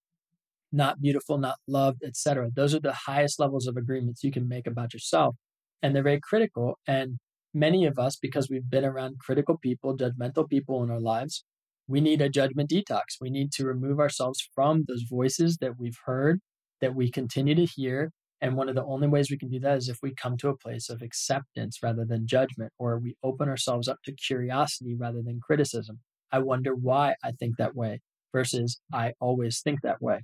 not 0.73 1.03
beautiful, 1.03 1.37
not 1.37 1.57
loved, 1.69 2.03
etc. 2.03 2.49
Those 2.55 2.75
are 2.75 2.81
the 2.81 2.95
highest 2.95 3.39
levels 3.39 3.67
of 3.67 3.77
agreements 3.77 4.25
you 4.25 4.31
can 4.33 4.49
make 4.49 4.67
about 4.67 4.95
yourself. 4.95 5.37
And 5.83 5.95
they're 5.95 6.03
very 6.03 6.21
critical. 6.21 6.79
And 6.87 7.19
many 7.55 7.85
of 7.87 7.99
us, 7.99 8.17
because 8.17 8.49
we've 8.49 8.69
been 8.69 8.85
around 8.85 9.19
critical 9.19 9.59
people, 9.59 9.97
judgmental 9.97 10.49
people 10.49 10.83
in 10.83 10.91
our 10.91 11.01
lives, 11.01 11.45
we 11.87 12.01
need 12.01 12.23
a 12.23 12.29
judgment 12.29 12.71
detox. 12.71 13.17
We 13.21 13.31
need 13.31 13.53
to 13.53 13.67
remove 13.67 13.99
ourselves 13.99 14.49
from 14.55 14.85
those 14.87 15.03
voices 15.09 15.59
that 15.61 15.79
we've 15.79 15.99
heard, 16.07 16.41
that 16.81 16.95
we 16.95 17.11
continue 17.11 17.55
to 17.55 17.65
hear. 17.65 18.13
And 18.41 18.57
one 18.57 18.69
of 18.69 18.75
the 18.75 18.85
only 18.85 19.09
ways 19.09 19.31
we 19.31 19.39
can 19.39 19.51
do 19.51 19.61
that 19.61 19.79
is 19.79 19.89
if 19.89 19.99
we 20.03 20.15
come 20.15 20.37
to 20.39 20.49
a 20.49 20.57
place 20.57 20.89
of 20.91 21.03
acceptance 21.03 21.79
rather 21.83 22.05
than 22.05 22.27
judgment, 22.27 22.73
or 22.79 22.99
we 22.99 23.17
open 23.23 23.49
ourselves 23.49 23.89
up 23.89 23.99
to 24.05 24.13
curiosity 24.13 24.95
rather 24.95 25.23
than 25.23 25.41
criticism. 25.41 26.01
I 26.33 26.39
wonder 26.39 26.75
why 26.75 27.15
I 27.23 27.33
think 27.33 27.57
that 27.59 27.77
way 27.77 28.01
versus 28.33 28.81
I 28.93 29.13
always 29.21 29.61
think 29.61 29.83
that 29.83 30.01
way. 30.01 30.21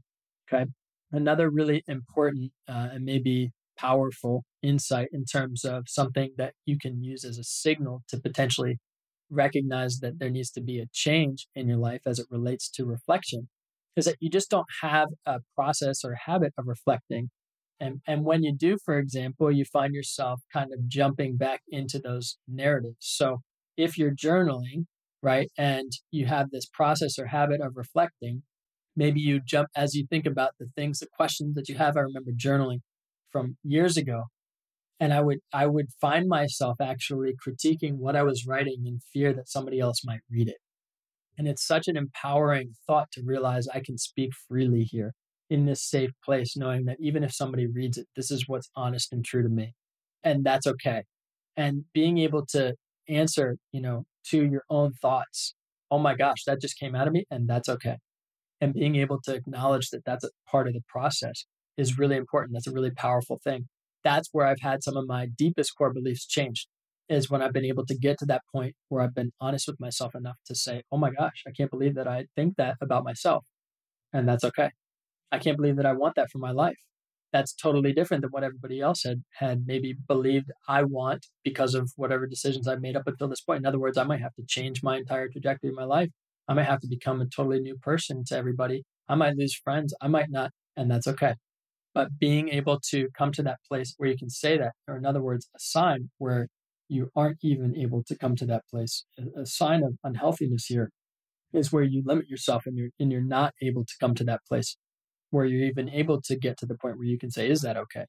Okay. 0.51 0.67
Another 1.13 1.51
really 1.51 1.85
important 1.87 2.53
uh, 2.69 2.89
and 2.93 3.05
maybe 3.05 3.51
powerful 3.77 4.45
insight 4.63 5.09
in 5.13 5.25
terms 5.25 5.65
of 5.65 5.85
something 5.87 6.31
that 6.37 6.55
you 6.67 6.77
can 6.79 7.03
use 7.03 7.25
as 7.25 7.39
a 7.39 7.45
signal 7.45 8.03
to 8.09 8.21
potentially 8.21 8.79
recognize 9.31 9.99
that 10.01 10.19
there 10.19 10.31
needs 10.31 10.51
to 10.51 10.61
be 10.61 10.79
a 10.81 10.87
change 10.93 11.47
in 11.55 11.69
your 11.69 11.77
life 11.77 12.03
as 12.07 12.19
it 12.19 12.27
relates 12.31 12.71
to 12.71 12.85
reflection 12.85 13.49
is 13.97 14.05
that 14.05 14.17
you 14.21 14.31
just 14.31 14.51
don't 14.51 14.67
have 14.81 15.09
a 15.27 15.41
process 15.55 16.05
or 16.05 16.15
habit 16.15 16.53
of 16.57 16.67
reflecting. 16.67 17.31
And, 17.81 18.01
and 18.07 18.25
when 18.25 18.43
you 18.43 18.55
do, 18.55 18.79
for 18.85 18.99
example, 18.99 19.51
you 19.51 19.65
find 19.65 19.93
yourself 19.93 20.41
kind 20.53 20.73
of 20.73 20.89
jumping 20.89 21.37
back 21.37 21.61
into 21.69 21.99
those 21.99 22.39
narratives. 22.47 22.97
So 23.01 23.39
if 23.77 23.99
you're 23.99 24.15
journaling, 24.15 24.87
right, 25.23 25.51
and 25.59 25.91
you 26.11 26.27
have 26.27 26.51
this 26.51 26.67
process 26.67 27.19
or 27.19 27.27
habit 27.27 27.61
of 27.61 27.77
reflecting, 27.77 28.43
maybe 28.97 29.21
you 29.21 29.41
jump 29.45 29.69
as 29.77 29.95
you 29.95 30.07
think 30.09 30.27
about 30.27 30.53
the 30.59 30.67
things, 30.77 31.01
the 31.01 31.07
questions 31.17 31.55
that 31.55 31.69
you 31.69 31.77
have. 31.77 31.97
I 31.97 32.01
remember 32.01 32.33
journaling 32.33 32.81
from 33.31 33.57
years 33.63 33.97
ago 33.97 34.25
and 35.01 35.13
i 35.13 35.21
would 35.21 35.39
i 35.53 35.67
would 35.67 35.89
find 36.01 36.29
myself 36.29 36.81
actually 36.81 37.35
critiquing 37.47 37.95
what 37.97 38.17
i 38.17 38.23
was 38.23 38.47
writing 38.47 38.87
in 38.87 39.01
fear 39.13 39.33
that 39.33 39.49
somebody 39.49 39.81
else 39.81 40.03
might 40.05 40.21
read 40.31 40.49
it. 40.49 40.57
And 41.37 41.47
it's 41.47 41.65
such 41.65 41.87
an 41.87 41.97
empowering 41.97 42.75
thought 42.87 43.11
to 43.13 43.23
realize 43.25 43.69
i 43.69 43.81
can 43.85 43.99
speak 43.99 44.33
freely 44.49 44.83
here 44.83 45.13
in 45.51 45.67
this 45.67 45.83
safe 45.83 46.11
place 46.25 46.57
knowing 46.57 46.85
that 46.87 46.99
even 47.01 47.25
if 47.25 47.33
somebody 47.33 47.67
reads 47.67 47.97
it 47.99 48.07
this 48.17 48.31
is 48.31 48.49
what's 48.49 48.71
honest 48.77 49.13
and 49.13 49.25
true 49.25 49.43
to 49.43 49.49
me 49.49 49.75
and 50.25 50.45
that's 50.45 50.67
okay. 50.67 51.05
And 51.57 51.85
being 51.95 52.19
able 52.19 52.45
to 52.47 52.75
answer 53.09 53.57
you 53.73 53.81
know 53.81 54.05
to 54.31 54.45
your 54.45 54.65
own 54.69 54.93
thoughts 54.93 55.55
oh 55.91 55.99
my 55.99 56.15
gosh 56.15 56.45
that 56.45 56.61
just 56.61 56.79
came 56.79 56.95
out 56.95 57.07
of 57.07 57.13
me 57.13 57.25
and 57.31 57.49
that's 57.49 57.69
okay. 57.69 57.99
And 58.61 58.75
being 58.75 58.97
able 58.97 59.21
to 59.23 59.35
acknowledge 59.35 59.91
that 59.91 60.05
that's 60.05 60.25
a 60.25 60.31
part 60.51 60.67
of 60.67 60.75
the 60.75 60.83
process 60.89 61.47
is 61.77 61.97
really 61.97 62.17
important. 62.17 62.55
That's 62.55 62.67
a 62.67 62.73
really 62.73 62.91
powerful 62.91 63.39
thing 63.43 63.69
that's 64.05 64.29
where 64.33 64.47
I've 64.47 64.61
had 64.61 64.83
some 64.83 64.97
of 64.97 65.07
my 65.07 65.27
deepest 65.27 65.77
core 65.77 65.93
beliefs 65.93 66.27
changed 66.27 66.69
is 67.09 67.31
when 67.31 67.41
I've 67.41 67.53
been 67.53 67.65
able 67.65 67.87
to 67.87 67.97
get 67.97 68.19
to 68.19 68.27
that 68.27 68.43
point 68.53 68.75
where 68.89 69.03
I've 69.03 69.15
been 69.15 69.33
honest 69.41 69.67
with 69.67 69.81
myself 69.81 70.15
enough 70.15 70.37
to 70.47 70.55
say, 70.55 70.83
oh 70.93 70.99
my 70.99 71.11
gosh, 71.11 71.43
I 71.47 71.53
can't 71.57 71.71
believe 71.71 71.95
that 71.95 72.07
I 72.07 72.27
think 72.37 72.57
that 72.57 72.77
about 72.81 73.05
myself. 73.05 73.45
And 74.13 74.29
that's 74.29 74.45
okay. 74.45 74.71
I 75.33 75.39
can't 75.39 75.57
believe 75.57 75.77
that 75.77 75.87
I 75.87 75.93
want 75.93 76.17
that 76.17 76.31
for 76.31 76.39
my 76.39 76.51
life. 76.51 76.77
That's 77.33 77.53
totally 77.53 77.93
different 77.93 78.23
than 78.23 78.31
what 78.31 78.43
everybody 78.43 78.81
else 78.81 79.03
had 79.05 79.23
had 79.35 79.65
maybe 79.67 79.95
believed 80.07 80.51
I 80.67 80.83
want 80.83 81.27
because 81.45 81.75
of 81.75 81.91
whatever 81.97 82.27
decisions 82.27 82.67
I've 82.67 82.81
made 82.81 82.97
up 82.97 83.07
until 83.07 83.29
this 83.29 83.43
point. 83.43 83.61
In 83.61 83.67
other 83.67 83.79
words, 83.79 83.99
I 83.99 84.05
might 84.05 84.23
have 84.23 84.35
to 84.37 84.45
change 84.47 84.83
my 84.83 84.97
entire 84.97 85.29
trajectory 85.29 85.71
of 85.71 85.77
my 85.77 85.85
life. 85.85 86.09
I 86.47 86.55
might 86.55 86.65
have 86.65 86.81
to 86.81 86.89
become 86.89 87.21
a 87.21 87.27
totally 87.27 87.61
new 87.61 87.77
person 87.77 88.25
to 88.29 88.37
everybody. 88.37 88.85
I 89.09 89.15
might 89.15 89.37
lose 89.37 89.55
friends. 89.55 89.95
I 90.01 90.09
might 90.09 90.31
not, 90.31 90.53
and 90.77 90.91
that's 90.91 91.07
okay 91.07 91.35
but 91.99 92.17
being 92.17 92.49
able 92.51 92.79
to 92.79 93.09
come 93.19 93.33
to 93.33 93.43
that 93.43 93.59
place 93.69 93.93
where 93.97 94.09
you 94.09 94.17
can 94.17 94.31
say 94.31 94.57
that, 94.57 94.71
or 94.87 94.97
in 94.97 95.05
other 95.05 95.21
words, 95.21 95.49
a 95.57 95.59
sign 95.59 96.11
where 96.19 96.47
you 96.89 97.11
aren't 97.17 97.39
even 97.43 97.77
able 97.77 98.05
to 98.05 98.17
come 98.17 98.37
to 98.37 98.47
that 98.47 98.63
place, 98.71 99.05
a, 99.37 99.45
sign 99.45 99.83
of 99.83 99.95
unhealthiness 100.05 100.67
here 100.67 100.93
is 101.53 101.73
where 101.73 101.83
you 101.83 102.05
limit 102.07 102.29
yourself 102.29 102.67
and 102.67 102.79
you're 102.79 102.91
and 103.01 103.11
you're 103.11 103.21
not 103.21 103.53
able 103.61 103.85
to 103.85 103.95
come 103.99 104.15
to 104.15 104.23
that 104.23 104.43
place 104.49 104.77
where 105.31 105.45
you're 105.45 105.65
even 105.65 105.89
able 105.89 106.23
to 106.23 106.37
get 106.37 106.57
to 106.59 106.67
the 106.67 106.77
point 106.77 106.99
where 106.99 107.09
you 107.09 107.19
can 107.19 107.33
say, 107.33 107.51
is 107.51 107.63
that 107.63 107.77
okay? 107.77 108.05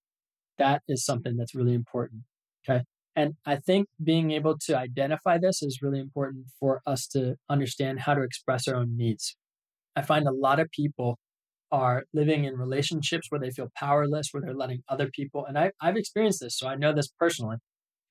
That 0.59 0.83
is 0.87 1.03
something 1.03 1.35
that's 1.35 1.55
really 1.55 1.73
important. 1.73 2.21
Okay. 2.61 2.83
And 3.15 3.33
I 3.43 3.55
think 3.55 3.87
being 4.03 4.29
able 4.29 4.55
to 4.67 4.77
identify 4.77 5.39
this 5.39 5.63
is 5.63 5.79
really 5.81 5.99
important 5.99 6.45
for 6.59 6.81
us 6.85 7.07
to 7.13 7.37
understand 7.49 8.01
how 8.01 8.13
to 8.13 8.21
express 8.21 8.67
our 8.67 8.75
own 8.75 8.95
needs. 8.95 9.35
I 9.95 10.03
find 10.03 10.27
a 10.27 10.31
lot 10.31 10.59
of 10.59 10.69
people 10.69 11.17
are 11.71 12.03
living 12.13 12.45
in 12.45 12.55
relationships 12.57 13.27
where 13.29 13.39
they 13.39 13.51
feel 13.51 13.69
powerless, 13.75 14.29
where 14.31 14.41
they're 14.41 14.55
letting 14.55 14.83
other 14.89 15.09
people, 15.13 15.45
and 15.45 15.57
I, 15.57 15.71
I've 15.81 15.97
experienced 15.97 16.39
this, 16.41 16.57
so 16.57 16.67
I 16.67 16.75
know 16.75 16.93
this 16.93 17.09
personally, 17.19 17.57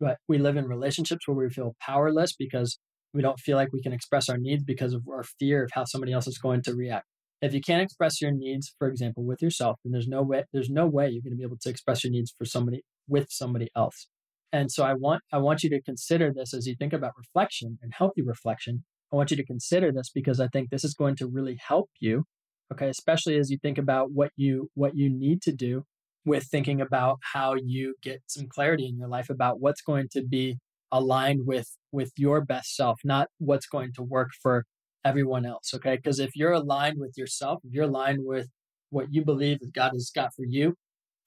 but 0.01 0.19
we 0.29 0.39
live 0.39 0.57
in 0.57 0.67
relationships 0.67 1.27
where 1.27 1.37
we 1.37 1.51
feel 1.51 1.75
powerless 1.81 2.35
because 2.39 2.79
we 3.13 3.23
don't 3.23 3.41
feel 3.41 3.57
like 3.57 3.73
we 3.73 3.83
can 3.83 3.93
express 3.93 4.29
our 4.29 4.39
needs 4.39 4.63
because 4.63 4.93
of 4.93 5.03
our 5.09 5.25
fear 5.39 5.65
of 5.65 5.71
how 5.73 5.85
somebody 5.85 6.13
else 6.13 6.27
is 6.27 6.39
going 6.39 6.63
to 6.63 6.75
react. 6.75 7.07
If 7.41 7.55
you 7.55 7.61
can't 7.61 7.83
express 7.83 8.21
your 8.21 8.33
needs, 8.33 8.75
for 8.79 8.89
example, 8.89 9.25
with 9.25 9.41
yourself, 9.41 9.79
then 9.85 9.93
there's 9.93 10.09
no 10.09 10.23
way 10.23 10.45
there's 10.53 10.71
no 10.71 10.87
way 10.87 11.09
you're 11.09 11.23
going 11.23 11.33
to 11.33 11.37
be 11.37 11.45
able 11.45 11.59
to 11.61 11.71
express 11.71 12.03
your 12.05 12.11
needs 12.11 12.35
for 12.37 12.45
somebody 12.45 12.83
with 13.07 13.29
somebody 13.31 13.69
else. 13.77 14.09
And 14.53 14.73
so 14.73 14.85
I 14.85 14.95
want 14.95 15.23
I 15.33 15.39
want 15.39 15.63
you 15.63 15.71
to 15.71 15.81
consider 15.81 16.33
this 16.35 16.53
as 16.53 16.67
you 16.67 16.75
think 16.77 16.93
about 16.93 17.13
reflection 17.17 17.79
and 17.81 17.93
healthy 17.97 18.23
reflection. 18.23 18.85
I 19.13 19.17
want 19.17 19.31
you 19.31 19.37
to 19.37 19.45
consider 19.45 19.93
this 19.93 20.11
because 20.13 20.41
I 20.41 20.49
think 20.49 20.71
this 20.71 20.85
is 20.85 20.95
going 20.95 21.17
to 21.17 21.27
really 21.27 21.59
help 21.65 21.91
you 22.01 22.25
okay 22.73 22.89
especially 22.89 23.37
as 23.37 23.51
you 23.51 23.59
think 23.63 23.79
about 23.79 24.11
what 24.13 24.31
you 24.37 24.71
what 24.75 24.97
you 24.97 25.09
need 25.09 25.43
to 25.43 25.53
do 25.53 25.85
with 26.25 26.45
thinking 26.45 26.81
about 26.81 27.19
how 27.33 27.55
you 27.55 27.95
get 28.03 28.21
some 28.27 28.47
clarity 28.49 28.87
in 28.87 28.97
your 28.97 29.09
life 29.09 29.31
about 29.31 29.61
what's 29.61 29.81
going 29.81 30.09
to 30.11 30.23
be 30.23 30.59
aligned 30.93 31.41
with 31.47 31.77
with 31.93 32.13
your 32.17 32.45
best 32.45 32.75
self 32.75 32.99
not 33.05 33.29
what's 33.39 33.67
going 33.67 33.93
to 33.95 34.03
work 34.03 34.31
for 34.43 34.65
everyone 35.05 35.47
else 35.47 35.73
okay? 35.75 35.97
Because 35.97 36.19
if 36.19 36.31
you're 36.35 36.53
aligned 36.53 36.99
with 36.99 37.15
yourself 37.17 37.61
if 37.65 37.73
you're 37.73 37.85
aligned 37.85 38.21
with 38.23 38.49
what 38.91 39.07
you 39.11 39.25
believe 39.25 39.61
that 39.61 39.73
god 39.73 39.93
has 39.93 40.11
got 40.15 40.35
for 40.35 40.45
you 40.47 40.75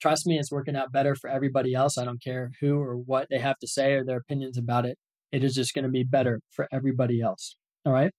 trust 0.00 0.26
me 0.26 0.38
it's 0.38 0.50
working 0.50 0.76
out 0.76 0.92
better 0.92 1.14
for 1.14 1.30
everybody 1.30 1.74
else. 1.74 1.96
I 1.96 2.04
don't 2.04 2.22
care 2.22 2.50
who 2.60 2.76
or 2.78 2.96
what 2.96 3.28
they 3.30 3.38
have 3.38 3.58
to 3.60 3.68
say 3.68 3.92
or 3.92 4.04
their 4.04 4.18
opinions 4.18 4.58
about 4.58 4.84
it. 4.84 4.98
It 5.30 5.44
is 5.44 5.54
just 5.54 5.74
going 5.74 5.84
to 5.84 5.90
be 5.90 6.02
better 6.02 6.40
for 6.50 6.66
everybody 6.72 7.20
else 7.20 7.56
all 7.84 7.92
right? 7.92 8.12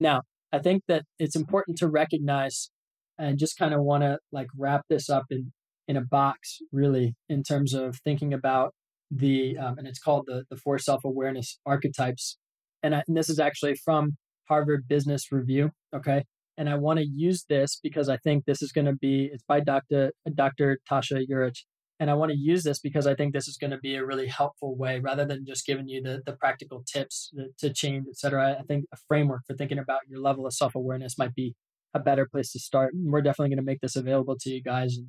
Now 0.00 0.22
I 0.54 0.60
think 0.60 0.84
that 0.86 1.02
it's 1.18 1.34
important 1.34 1.78
to 1.78 1.88
recognize 1.88 2.70
and 3.18 3.38
just 3.38 3.58
kind 3.58 3.74
of 3.74 3.82
want 3.82 4.04
to 4.04 4.18
like 4.30 4.46
wrap 4.56 4.82
this 4.88 5.10
up 5.10 5.24
in 5.30 5.52
in 5.88 5.96
a 5.96 6.00
box 6.00 6.58
really 6.72 7.14
in 7.28 7.42
terms 7.42 7.74
of 7.74 7.98
thinking 8.04 8.32
about 8.32 8.72
the 9.10 9.58
um, 9.58 9.78
and 9.78 9.86
it's 9.88 9.98
called 9.98 10.24
the 10.26 10.44
the 10.50 10.56
four 10.56 10.78
self 10.78 11.04
awareness 11.04 11.58
archetypes 11.66 12.38
and, 12.82 12.94
I, 12.94 13.02
and 13.08 13.16
this 13.16 13.28
is 13.28 13.38
actually 13.40 13.74
from 13.84 14.16
Harvard 14.48 14.84
Business 14.88 15.32
Review 15.32 15.70
okay 15.94 16.24
and 16.56 16.68
I 16.68 16.76
want 16.76 17.00
to 17.00 17.06
use 17.06 17.44
this 17.48 17.80
because 17.82 18.08
I 18.08 18.16
think 18.18 18.44
this 18.44 18.62
is 18.62 18.70
going 18.70 18.86
to 18.86 18.94
be 18.94 19.30
it's 19.32 19.42
by 19.42 19.58
Dr. 19.58 20.12
Dr. 20.34 20.78
Tasha 20.88 21.26
Eurich 21.28 21.64
and 22.00 22.10
I 22.10 22.14
want 22.14 22.32
to 22.32 22.38
use 22.38 22.64
this 22.64 22.80
because 22.80 23.06
I 23.06 23.14
think 23.14 23.32
this 23.32 23.46
is 23.46 23.56
going 23.56 23.70
to 23.70 23.78
be 23.78 23.94
a 23.94 24.04
really 24.04 24.26
helpful 24.26 24.76
way 24.76 24.98
rather 24.98 25.24
than 25.24 25.46
just 25.46 25.64
giving 25.64 25.88
you 25.88 26.02
the, 26.02 26.22
the 26.26 26.32
practical 26.32 26.82
tips 26.92 27.32
to 27.58 27.72
change, 27.72 28.06
et 28.08 28.16
cetera. 28.16 28.56
I 28.58 28.62
think 28.62 28.86
a 28.92 28.96
framework 29.08 29.42
for 29.46 29.54
thinking 29.54 29.78
about 29.78 30.00
your 30.08 30.20
level 30.20 30.46
of 30.46 30.52
self 30.52 30.74
awareness 30.74 31.16
might 31.18 31.34
be 31.34 31.54
a 31.94 32.00
better 32.00 32.26
place 32.26 32.50
to 32.52 32.58
start. 32.58 32.94
And 32.94 33.12
we're 33.12 33.22
definitely 33.22 33.50
going 33.50 33.64
to 33.64 33.64
make 33.64 33.80
this 33.80 33.94
available 33.94 34.36
to 34.40 34.50
you 34.50 34.60
guys. 34.60 34.96
And, 34.96 35.08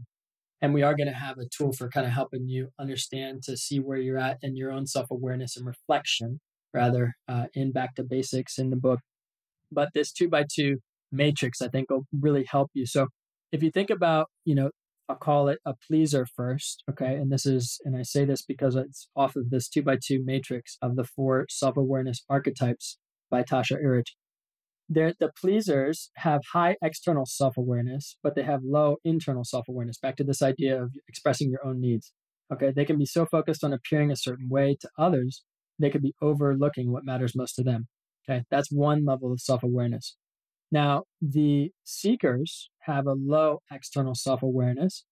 and 0.61 0.73
we 0.73 0.83
are 0.83 0.95
going 0.95 1.07
to 1.07 1.13
have 1.13 1.39
a 1.39 1.47
tool 1.49 1.73
for 1.73 1.89
kind 1.89 2.05
of 2.05 2.13
helping 2.13 2.47
you 2.47 2.69
understand 2.79 3.41
to 3.43 3.57
see 3.57 3.79
where 3.79 3.97
you're 3.97 4.19
at 4.19 4.37
in 4.43 4.55
your 4.55 4.71
own 4.71 4.85
self 4.85 5.09
awareness 5.09 5.57
and 5.57 5.65
reflection, 5.65 6.39
rather, 6.71 7.15
uh, 7.27 7.47
in 7.55 7.71
Back 7.71 7.95
to 7.95 8.03
Basics 8.03 8.59
in 8.59 8.69
the 8.69 8.75
book. 8.75 8.99
But 9.71 9.89
this 9.95 10.11
two 10.11 10.29
by 10.29 10.45
two 10.53 10.77
matrix, 11.11 11.61
I 11.63 11.67
think, 11.67 11.89
will 11.89 12.05
really 12.13 12.45
help 12.47 12.69
you. 12.75 12.85
So 12.85 13.07
if 13.51 13.63
you 13.63 13.71
think 13.71 13.89
about, 13.89 14.27
you 14.45 14.53
know, 14.53 14.69
I'll 15.07 15.15
call 15.15 15.49
it 15.49 15.59
a 15.65 15.73
pleaser 15.87 16.25
first. 16.25 16.83
Okay. 16.89 17.15
And 17.15 17.31
this 17.31 17.45
is, 17.45 17.79
and 17.85 17.95
I 17.95 18.01
say 18.01 18.25
this 18.25 18.41
because 18.41 18.75
it's 18.75 19.07
off 19.15 19.35
of 19.35 19.49
this 19.49 19.69
two 19.69 19.83
by 19.83 19.97
two 20.03 20.23
matrix 20.23 20.77
of 20.81 20.95
the 20.95 21.03
four 21.03 21.45
self 21.49 21.77
awareness 21.77 22.23
archetypes 22.29 22.97
by 23.29 23.43
Tasha 23.43 23.81
Eurich. 23.83 24.09
They're, 24.87 25.13
the 25.19 25.31
pleasers 25.39 26.11
have 26.17 26.41
high 26.53 26.75
external 26.81 27.25
self 27.25 27.57
awareness, 27.57 28.17
but 28.23 28.35
they 28.35 28.43
have 28.43 28.61
low 28.63 28.97
internal 29.03 29.43
self 29.43 29.67
awareness. 29.67 29.99
Back 29.99 30.15
to 30.17 30.23
this 30.23 30.41
idea 30.41 30.81
of 30.81 30.93
expressing 31.07 31.49
your 31.51 31.65
own 31.65 31.79
needs. 31.79 32.11
Okay. 32.51 32.71
They 32.75 32.85
can 32.85 32.97
be 32.97 33.05
so 33.05 33.25
focused 33.25 33.63
on 33.63 33.73
appearing 33.73 34.11
a 34.11 34.15
certain 34.15 34.49
way 34.49 34.75
to 34.81 34.89
others, 34.97 35.43
they 35.79 35.89
could 35.89 36.03
be 36.03 36.15
overlooking 36.21 36.91
what 36.91 37.05
matters 37.05 37.35
most 37.35 37.53
to 37.55 37.63
them. 37.63 37.87
Okay. 38.27 38.43
That's 38.49 38.71
one 38.71 39.05
level 39.05 39.31
of 39.31 39.39
self 39.39 39.61
awareness. 39.61 40.15
Now, 40.71 41.03
the 41.21 41.71
seekers 41.83 42.69
have 42.85 43.07
a 43.07 43.13
low 43.13 43.59
external 43.71 44.15
self 44.15 44.41
awareness 44.41 45.05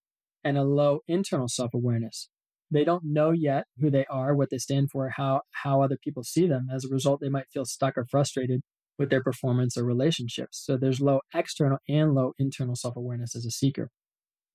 and 0.44 0.58
a 0.58 0.64
low 0.64 1.00
internal 1.08 1.48
self 1.48 1.74
awareness. 1.74 2.30
They 2.72 2.84
don't 2.84 3.04
know 3.06 3.32
yet 3.32 3.66
who 3.80 3.92
they 3.92 4.06
are, 4.06 4.36
what 4.36 4.50
they 4.50 4.58
stand 4.58 4.90
for, 4.92 5.12
how, 5.16 5.42
how 5.52 5.82
other 5.82 5.98
people 6.04 6.24
see 6.24 6.48
them. 6.48 6.68
As 6.74 6.86
a 6.86 6.90
result, 6.90 7.22
they 7.22 7.30
might 7.30 7.52
feel 7.54 7.66
stuck 7.66 7.98
or 7.98 8.06
frustrated 8.10 8.62
with 8.98 9.10
their 9.10 9.24
performance 9.24 9.78
or 9.78 9.84
relationships. 9.84 10.62
So 10.64 10.78
there's 10.78 11.02
low 11.02 11.22
external 11.34 11.78
and 11.88 12.14
low 12.14 12.34
internal 12.40 12.76
self 12.76 12.96
awareness 12.96 13.36
as 13.36 13.46
a 13.46 13.52
seeker. 13.52 13.90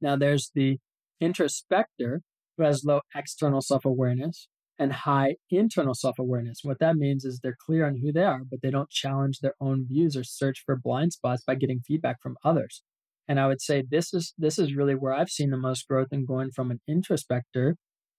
Now, 0.01 0.17
there's 0.17 0.51
the 0.55 0.79
introspector 1.23 2.21
who 2.57 2.65
has 2.65 2.85
low 2.85 3.01
external 3.15 3.61
self 3.61 3.85
awareness 3.85 4.49
and 4.79 4.93
high 4.93 5.37
internal 5.51 5.95
self 5.95 6.19
awareness. 6.19 6.61
What 6.63 6.79
that 6.81 6.97
means 6.97 7.25
is 7.25 7.41
they're 7.43 7.57
clear 7.67 7.87
on 7.87 7.97
who 7.97 8.13
they 8.13 8.25
are, 8.25 8.43
but 8.49 8.63
they 8.63 8.71
don't 8.71 8.91
challenge 8.91 9.41
their 9.41 9.55
own 9.61 9.87
views 9.89 10.17
or 10.17 10.25
search 10.25 10.63
for 10.65 10.77
blind 10.77 11.13
spots 11.13 11.43
by 11.47 11.57
getting 11.57 11.81
feedback 11.81 12.23
from 12.23 12.37
others. 12.45 12.83
And 13.29 13.39
I 13.39 13.47
would 13.47 13.61
say 13.61 13.85
this 13.89 14.15
is 14.15 14.35
this 14.39 14.59
is 14.59 14.75
really 14.75 14.95
where 14.95 15.13
I've 15.13 15.29
seen 15.31 15.51
the 15.51 15.59
most 15.59 15.87
growth 15.87 16.09
in 16.13 16.25
going 16.25 16.51
from 16.55 16.71
an 16.71 16.81
introspector 16.89 17.75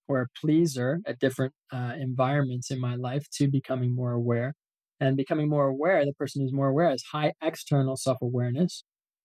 or 0.08 0.22
a 0.22 0.28
pleaser 0.40 1.00
at 1.06 1.20
different 1.20 1.54
uh, 1.72 1.94
environments 2.00 2.72
in 2.72 2.80
my 2.80 2.96
life 2.96 3.26
to 3.38 3.48
becoming 3.50 3.96
more 3.96 4.12
aware. 4.12 4.54
And 5.00 5.16
becoming 5.16 5.50
more 5.50 5.68
aware, 5.68 6.04
the 6.06 6.14
person 6.14 6.42
who's 6.42 6.52
more 6.54 6.68
aware 6.68 6.90
has 6.90 7.04
high 7.14 7.32
external 7.42 7.96
self 7.96 8.18
awareness 8.22 8.84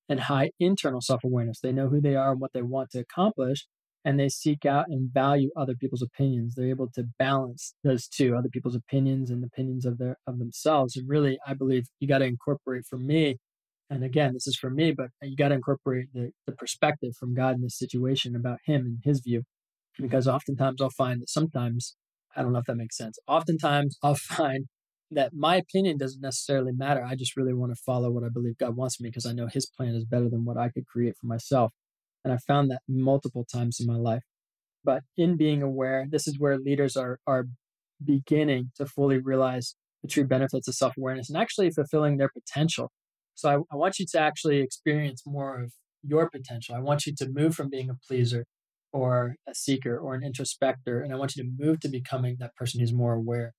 and 0.09 0.21
high 0.21 0.51
internal 0.61 1.01
self 1.01 1.25
awareness. 1.25 1.61
They 1.61 1.73
know 1.73 1.89
who 1.89 2.01
they 2.01 2.15
are 2.15 2.33
and 2.33 2.41
what 2.41 2.53
they 2.53 2.63
want 2.63 2.91
to 2.91 3.01
accomplish, 3.01 3.67
and 4.05 4.19
they 4.21 4.29
seek 4.29 4.65
out 4.65 4.87
and 4.89 5.13
value 5.13 5.51
other 5.57 5.75
people's 5.75 6.03
opinions. 6.03 6.55
They're 6.55 6.69
able 6.69 6.91
to 6.95 7.05
balance 7.19 7.75
those 7.83 8.07
two, 8.07 8.37
other 8.37 8.49
people's 8.49 8.77
opinions 8.77 9.31
and 9.31 9.43
opinions 9.45 9.85
of 9.85 9.99
their 9.99 10.17
of 10.29 10.39
themselves. 10.39 10.97
And 10.97 11.09
really, 11.09 11.39
I 11.47 11.55
believe 11.55 11.87
you 11.99 12.07
got 12.07 12.19
to 12.19 12.27
incorporate 12.27 12.85
for 12.89 12.99
me. 12.99 13.39
And 13.91 14.03
again, 14.03 14.33
this 14.33 14.47
is 14.47 14.57
for 14.57 14.71
me, 14.71 14.93
but 14.93 15.09
you 15.23 15.37
got 15.37 15.49
to 15.49 15.55
incorporate 15.55 16.09
the, 16.15 16.31
the 16.47 16.53
perspective 16.53 17.13
from 17.19 17.35
God 17.35 17.57
in 17.57 17.63
this 17.63 17.79
situation 17.79 18.35
about 18.35 18.59
him 18.65 18.87
and 18.87 18.99
his 19.03 19.21
view. 19.21 19.41
Mm-hmm. 19.41 20.05
Because 20.05 20.27
oftentimes 20.27 20.81
I'll 20.81 20.91
find 20.91 21.21
that 21.21 21.29
sometimes, 21.31 21.97
I 22.37 22.43
don't 22.43 22.53
know 22.53 22.61
if 22.61 22.67
that 22.67 22.77
makes 22.77 22.97
sense. 22.97 23.19
Oftentimes 23.29 23.99
I'll 24.03 24.15
find 24.15 24.67
that 25.11 25.33
my 25.35 25.57
opinion 25.57 25.99
doesn't 25.99 26.23
necessarily 26.23 26.73
matter. 26.73 27.05
I 27.05 27.15
just 27.15 27.37
really 27.37 27.53
want 27.53 27.73
to 27.73 27.81
follow 27.85 28.11
what 28.11 28.25
I 28.25 28.29
believe 28.33 28.59
God 28.59 28.75
wants 28.75 29.01
me 29.01 29.11
because 29.11 29.27
I 29.27 29.33
know 29.33 29.47
his 29.47 29.67
plan 29.67 29.95
is 29.95 30.05
better 30.05 30.29
than 30.29 30.45
what 30.45 30.57
I 30.57 30.71
could 30.71 30.87
create 30.87 31.15
for 31.21 31.27
myself. 31.27 31.73
And 32.25 32.33
I 32.33 32.39
found 32.39 32.71
that 32.71 32.81
multiple 32.89 33.45
times 33.45 33.79
in 33.81 33.87
my 33.87 33.97
life. 33.97 34.23
But 34.83 35.03
in 35.17 35.37
being 35.37 35.63
aware, 35.63 36.07
this 36.09 36.27
is 36.27 36.39
where 36.39 36.59
leaders 36.59 36.97
are, 36.97 37.19
are 37.27 37.47
beginning 38.03 38.73
to 38.77 38.87
fully 38.87 39.19
realize 39.19 39.77
the 40.03 40.09
true 40.09 40.27
benefits 40.27 40.69
of 40.69 40.75
self 40.75 40.97
awareness 40.97 41.29
and 41.29 41.39
actually 41.39 41.71
fulfilling 41.71 42.17
their 42.17 42.31
potential. 42.31 42.91
So 43.35 43.49
I, 43.49 43.55
I 43.73 43.77
want 43.77 43.99
you 43.99 44.07
to 44.13 44.21
actually 44.21 44.59
experience 44.59 45.23
more 45.27 45.63
of 45.63 45.73
your 46.03 46.29
potential. 46.29 46.75
I 46.75 46.81
want 46.81 47.07
you 47.07 47.15
to 47.17 47.29
move 47.29 47.55
from 47.55 47.71
being 47.71 47.91
a 47.91 47.95
pleaser 48.07 48.45
or 48.93 49.37
a 49.49 49.55
seeker 49.55 49.99
or 49.99 50.15
an 50.15 50.23
introspector, 50.23 51.03
and 51.03 51.13
I 51.13 51.17
want 51.17 51.37
you 51.37 51.43
to 51.43 51.51
move 51.59 51.81
to 51.81 51.89
becoming 51.89 52.37
that 52.41 52.55
person 52.55 52.81
who's 52.81 52.93
more 52.93 53.15
aware. 53.15 53.53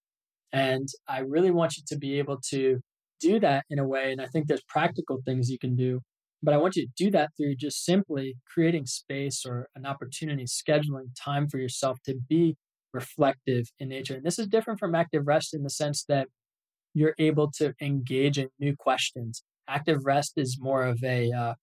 And 0.53 0.87
I 1.07 1.19
really 1.19 1.51
want 1.51 1.75
you 1.75 1.83
to 1.87 1.97
be 1.97 2.19
able 2.19 2.39
to 2.49 2.79
do 3.19 3.39
that 3.39 3.65
in 3.69 3.79
a 3.79 3.87
way. 3.87 4.11
And 4.11 4.21
I 4.21 4.27
think 4.27 4.47
there's 4.47 4.63
practical 4.67 5.19
things 5.25 5.49
you 5.49 5.59
can 5.59 5.75
do 5.75 6.01
but 6.45 6.53
I 6.53 6.57
want 6.57 6.75
you 6.75 6.85
to 6.85 6.91
do 6.95 7.09
that 7.11 7.31
through 7.35 7.55
just 7.55 7.83
simply 7.83 8.35
creating 8.45 8.85
space 8.85 9.45
or 9.45 9.67
an 9.75 9.85
opportunity, 9.87 10.45
scheduling 10.45 11.09
time 11.19 11.49
for 11.49 11.57
yourself 11.57 11.97
to 12.05 12.13
be 12.29 12.55
reflective 12.93 13.71
in 13.79 13.89
nature. 13.89 14.15
And 14.15 14.23
this 14.23 14.37
is 14.37 14.47
different 14.47 14.79
from 14.79 14.93
active 14.93 15.25
rest 15.25 15.55
in 15.55 15.63
the 15.63 15.71
sense 15.71 16.05
that 16.07 16.27
you're 16.93 17.15
able 17.17 17.51
to 17.57 17.73
engage 17.81 18.37
in 18.37 18.49
new 18.59 18.75
questions. 18.77 19.43
Active 19.67 19.99
rest 20.05 20.33
is 20.37 20.57
more 20.59 20.83
of 20.85 21.03
a 21.03 21.31
uh, 21.31 21.53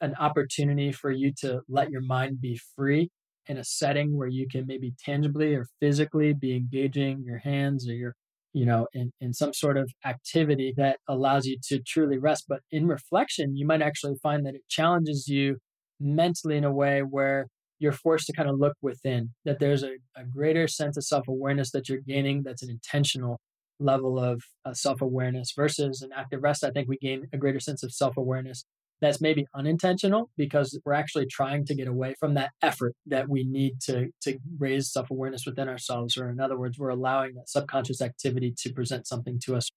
an 0.00 0.14
opportunity 0.18 0.92
for 0.92 1.10
you 1.10 1.32
to 1.40 1.60
let 1.68 1.90
your 1.90 2.00
mind 2.00 2.40
be 2.40 2.58
free 2.74 3.10
in 3.46 3.58
a 3.58 3.64
setting 3.64 4.16
where 4.16 4.28
you 4.28 4.46
can 4.50 4.66
maybe 4.66 4.92
tangibly 5.04 5.54
or 5.54 5.66
physically 5.80 6.32
be 6.32 6.56
engaging 6.56 7.22
your 7.24 7.38
hands 7.38 7.88
or 7.88 7.94
your 7.94 8.14
you 8.52 8.66
know, 8.66 8.86
in, 8.92 9.12
in 9.20 9.32
some 9.32 9.52
sort 9.52 9.76
of 9.76 9.90
activity 10.04 10.74
that 10.76 10.98
allows 11.08 11.46
you 11.46 11.56
to 11.68 11.80
truly 11.86 12.18
rest. 12.18 12.44
But 12.48 12.60
in 12.70 12.86
reflection, 12.86 13.56
you 13.56 13.66
might 13.66 13.82
actually 13.82 14.16
find 14.22 14.44
that 14.46 14.54
it 14.54 14.62
challenges 14.68 15.28
you 15.28 15.58
mentally 16.00 16.56
in 16.56 16.64
a 16.64 16.72
way 16.72 17.00
where 17.00 17.46
you're 17.78 17.92
forced 17.92 18.26
to 18.26 18.32
kind 18.32 18.48
of 18.48 18.58
look 18.58 18.74
within, 18.82 19.30
that 19.44 19.58
there's 19.58 19.82
a, 19.82 19.92
a 20.16 20.24
greater 20.24 20.66
sense 20.68 20.96
of 20.96 21.04
self 21.04 21.28
awareness 21.28 21.70
that 21.70 21.88
you're 21.88 22.00
gaining 22.06 22.42
that's 22.42 22.62
an 22.62 22.70
intentional 22.70 23.40
level 23.80 24.18
of 24.18 24.42
uh, 24.64 24.74
self 24.74 25.00
awareness 25.00 25.52
versus 25.56 26.02
an 26.02 26.10
active 26.14 26.42
rest. 26.42 26.64
I 26.64 26.70
think 26.70 26.88
we 26.88 26.98
gain 26.98 27.26
a 27.32 27.38
greater 27.38 27.60
sense 27.60 27.82
of 27.82 27.92
self 27.92 28.16
awareness 28.16 28.64
that's 29.00 29.20
maybe 29.20 29.46
unintentional 29.54 30.30
because 30.36 30.78
we're 30.84 30.92
actually 30.92 31.26
trying 31.26 31.64
to 31.64 31.74
get 31.74 31.88
away 31.88 32.14
from 32.20 32.34
that 32.34 32.50
effort 32.62 32.94
that 33.06 33.28
we 33.28 33.44
need 33.44 33.80
to 33.80 34.08
to 34.22 34.38
raise 34.58 34.92
self-awareness 34.92 35.46
within 35.46 35.68
ourselves 35.68 36.16
or 36.16 36.30
in 36.30 36.40
other 36.40 36.58
words 36.58 36.78
we're 36.78 36.90
allowing 36.90 37.34
that 37.34 37.48
subconscious 37.48 38.00
activity 38.00 38.54
to 38.58 38.72
present 38.72 39.06
something 39.06 39.38
to 39.42 39.56
us 39.56 39.70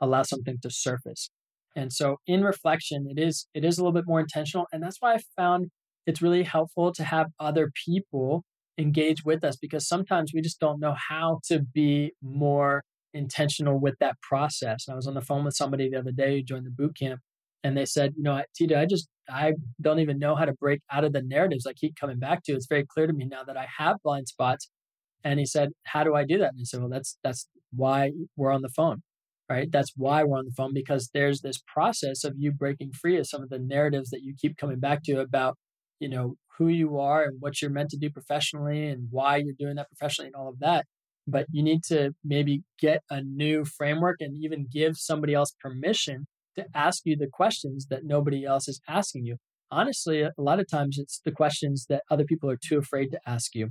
allow 0.00 0.22
something 0.22 0.58
to 0.62 0.70
surface 0.70 1.30
and 1.74 1.92
so 1.92 2.16
in 2.26 2.42
reflection 2.44 3.06
it 3.10 3.18
is 3.18 3.46
it 3.54 3.64
is 3.64 3.78
a 3.78 3.82
little 3.82 3.92
bit 3.92 4.06
more 4.06 4.20
intentional 4.20 4.66
and 4.72 4.82
that's 4.82 4.98
why 5.00 5.14
i 5.14 5.18
found 5.36 5.70
it's 6.06 6.22
really 6.22 6.42
helpful 6.42 6.92
to 6.92 7.02
have 7.02 7.28
other 7.40 7.72
people 7.84 8.44
engage 8.78 9.24
with 9.24 9.42
us 9.42 9.56
because 9.56 9.88
sometimes 9.88 10.32
we 10.34 10.42
just 10.42 10.60
don't 10.60 10.80
know 10.80 10.94
how 11.08 11.40
to 11.44 11.60
be 11.60 12.12
more 12.22 12.82
intentional 13.14 13.78
with 13.78 13.94
that 13.98 14.20
process 14.20 14.86
and 14.86 14.92
i 14.92 14.96
was 14.96 15.06
on 15.06 15.14
the 15.14 15.20
phone 15.20 15.44
with 15.44 15.54
somebody 15.54 15.88
the 15.88 15.98
other 15.98 16.12
day 16.12 16.36
who 16.36 16.42
joined 16.42 16.66
the 16.66 16.70
boot 16.70 16.96
camp 16.98 17.20
and 17.66 17.76
they 17.76 17.84
said, 17.84 18.14
you 18.16 18.22
know, 18.22 18.40
Tita, 18.54 18.78
I 18.78 18.86
just 18.86 19.08
I 19.28 19.54
don't 19.80 19.98
even 19.98 20.20
know 20.20 20.36
how 20.36 20.44
to 20.44 20.52
break 20.52 20.82
out 20.92 21.02
of 21.02 21.12
the 21.12 21.22
narratives 21.22 21.66
I 21.66 21.72
keep 21.72 21.96
coming 21.96 22.20
back 22.20 22.44
to. 22.44 22.52
It's 22.52 22.68
very 22.68 22.86
clear 22.88 23.08
to 23.08 23.12
me 23.12 23.26
now 23.26 23.42
that 23.42 23.56
I 23.56 23.66
have 23.78 23.96
blind 24.04 24.28
spots. 24.28 24.70
And 25.24 25.40
he 25.40 25.46
said, 25.46 25.70
How 25.84 26.04
do 26.04 26.14
I 26.14 26.24
do 26.24 26.38
that? 26.38 26.50
And 26.50 26.60
I 26.60 26.64
said, 26.64 26.78
Well, 26.80 26.88
that's 26.88 27.18
that's 27.24 27.48
why 27.72 28.12
we're 28.36 28.52
on 28.52 28.62
the 28.62 28.68
phone. 28.68 29.02
Right. 29.50 29.70
That's 29.70 29.92
why 29.96 30.22
we're 30.22 30.38
on 30.38 30.44
the 30.44 30.54
phone 30.56 30.74
because 30.74 31.10
there's 31.12 31.40
this 31.40 31.60
process 31.66 32.22
of 32.22 32.34
you 32.36 32.52
breaking 32.52 32.92
free 32.92 33.16
of 33.18 33.26
some 33.26 33.42
of 33.42 33.48
the 33.48 33.58
narratives 33.58 34.10
that 34.10 34.22
you 34.22 34.34
keep 34.40 34.56
coming 34.56 34.78
back 34.78 35.02
to 35.04 35.20
about, 35.20 35.56
you 35.98 36.08
know, 36.08 36.34
who 36.58 36.68
you 36.68 36.98
are 36.98 37.24
and 37.24 37.40
what 37.40 37.60
you're 37.60 37.70
meant 37.70 37.90
to 37.90 37.96
do 37.96 38.10
professionally 38.10 38.88
and 38.88 39.08
why 39.10 39.36
you're 39.36 39.54
doing 39.58 39.76
that 39.76 39.88
professionally 39.88 40.28
and 40.28 40.36
all 40.36 40.48
of 40.48 40.58
that. 40.60 40.86
But 41.26 41.46
you 41.50 41.62
need 41.62 41.82
to 41.84 42.12
maybe 42.24 42.62
get 42.78 43.02
a 43.10 43.20
new 43.20 43.64
framework 43.64 44.16
and 44.20 44.36
even 44.42 44.66
give 44.72 44.96
somebody 44.96 45.34
else 45.34 45.54
permission 45.60 46.26
to 46.56 46.66
ask 46.74 47.02
you 47.04 47.16
the 47.16 47.28
questions 47.30 47.86
that 47.90 48.04
nobody 48.04 48.44
else 48.44 48.68
is 48.68 48.80
asking 48.88 49.24
you. 49.24 49.36
Honestly, 49.70 50.22
a 50.22 50.32
lot 50.38 50.60
of 50.60 50.68
times 50.68 50.98
it's 50.98 51.20
the 51.24 51.32
questions 51.32 51.86
that 51.88 52.02
other 52.10 52.24
people 52.24 52.48
are 52.48 52.56
too 52.56 52.78
afraid 52.78 53.10
to 53.10 53.20
ask 53.26 53.54
you. 53.54 53.70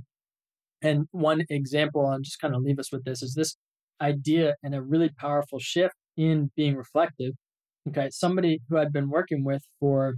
And 0.82 1.06
one 1.10 1.44
example, 1.48 2.06
I'll 2.06 2.20
just 2.20 2.40
kind 2.40 2.54
of 2.54 2.62
leave 2.62 2.78
us 2.78 2.92
with 2.92 3.04
this, 3.04 3.22
is 3.22 3.34
this 3.34 3.56
idea 4.00 4.56
and 4.62 4.74
a 4.74 4.82
really 4.82 5.08
powerful 5.18 5.58
shift 5.58 5.94
in 6.16 6.50
being 6.54 6.76
reflective. 6.76 7.32
Okay, 7.88 8.10
somebody 8.10 8.60
who 8.68 8.76
I'd 8.76 8.92
been 8.92 9.08
working 9.08 9.44
with 9.44 9.62
for, 9.80 10.16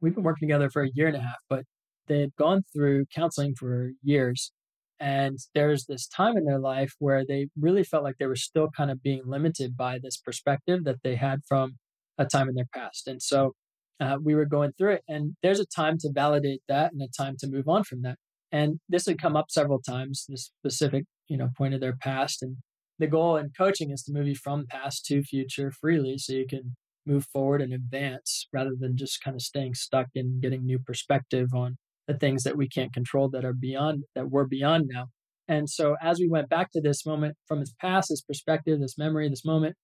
we've 0.00 0.14
been 0.14 0.24
working 0.24 0.48
together 0.48 0.70
for 0.70 0.82
a 0.82 0.90
year 0.94 1.08
and 1.08 1.16
a 1.16 1.20
half, 1.20 1.38
but 1.50 1.64
they 2.06 2.20
had 2.20 2.34
gone 2.36 2.62
through 2.72 3.04
counseling 3.14 3.54
for 3.54 3.90
years 4.02 4.52
and 4.98 5.38
there's 5.54 5.86
this 5.86 6.06
time 6.06 6.36
in 6.36 6.44
their 6.44 6.58
life 6.58 6.94
where 6.98 7.24
they 7.26 7.48
really 7.58 7.84
felt 7.84 8.04
like 8.04 8.16
they 8.18 8.26
were 8.26 8.36
still 8.36 8.68
kind 8.76 8.90
of 8.90 9.02
being 9.02 9.22
limited 9.26 9.76
by 9.76 9.98
this 9.98 10.16
perspective 10.16 10.84
that 10.84 11.02
they 11.02 11.16
had 11.16 11.40
from 11.46 11.76
a 12.18 12.24
time 12.24 12.48
in 12.48 12.54
their 12.54 12.68
past. 12.74 13.06
And 13.06 13.20
so 13.20 13.52
uh, 14.00 14.16
we 14.22 14.34
were 14.34 14.46
going 14.46 14.72
through 14.76 14.92
it, 14.92 15.02
and 15.08 15.36
there's 15.42 15.60
a 15.60 15.66
time 15.66 15.98
to 15.98 16.10
validate 16.12 16.62
that 16.68 16.92
and 16.92 17.02
a 17.02 17.08
time 17.08 17.36
to 17.40 17.48
move 17.48 17.68
on 17.68 17.84
from 17.84 18.02
that. 18.02 18.16
And 18.52 18.80
this 18.88 19.06
had 19.06 19.20
come 19.20 19.36
up 19.36 19.50
several 19.50 19.80
times, 19.80 20.26
this 20.28 20.50
specific, 20.60 21.04
you 21.28 21.36
know, 21.36 21.48
point 21.56 21.74
of 21.74 21.80
their 21.80 21.96
past. 21.96 22.42
And 22.42 22.58
the 22.98 23.06
goal 23.06 23.36
in 23.36 23.50
coaching 23.56 23.90
is 23.90 24.02
to 24.04 24.12
move 24.12 24.28
you 24.28 24.34
from 24.34 24.66
past 24.68 25.04
to 25.06 25.22
future 25.22 25.70
freely 25.70 26.18
so 26.18 26.32
you 26.32 26.46
can 26.46 26.76
move 27.06 27.26
forward 27.32 27.62
and 27.62 27.72
advance 27.72 28.48
rather 28.52 28.72
than 28.78 28.96
just 28.96 29.22
kind 29.22 29.34
of 29.34 29.42
staying 29.42 29.74
stuck 29.74 30.06
and 30.14 30.42
getting 30.42 30.64
new 30.64 30.78
perspective 30.78 31.48
on 31.54 31.76
the 32.06 32.16
things 32.16 32.44
that 32.44 32.56
we 32.56 32.68
can't 32.68 32.92
control 32.92 33.28
that 33.30 33.44
are 33.44 33.52
beyond 33.52 34.04
that 34.14 34.30
we're 34.30 34.46
beyond 34.46 34.88
now. 34.92 35.06
And 35.48 35.68
so 35.70 35.96
as 36.02 36.18
we 36.18 36.28
went 36.28 36.48
back 36.48 36.72
to 36.72 36.80
this 36.80 37.06
moment 37.06 37.36
from 37.46 37.60
his 37.60 37.74
past, 37.80 38.08
his 38.10 38.22
perspective, 38.22 38.80
this 38.80 38.98
memory, 38.98 39.28
this 39.28 39.44
moment, 39.44 39.76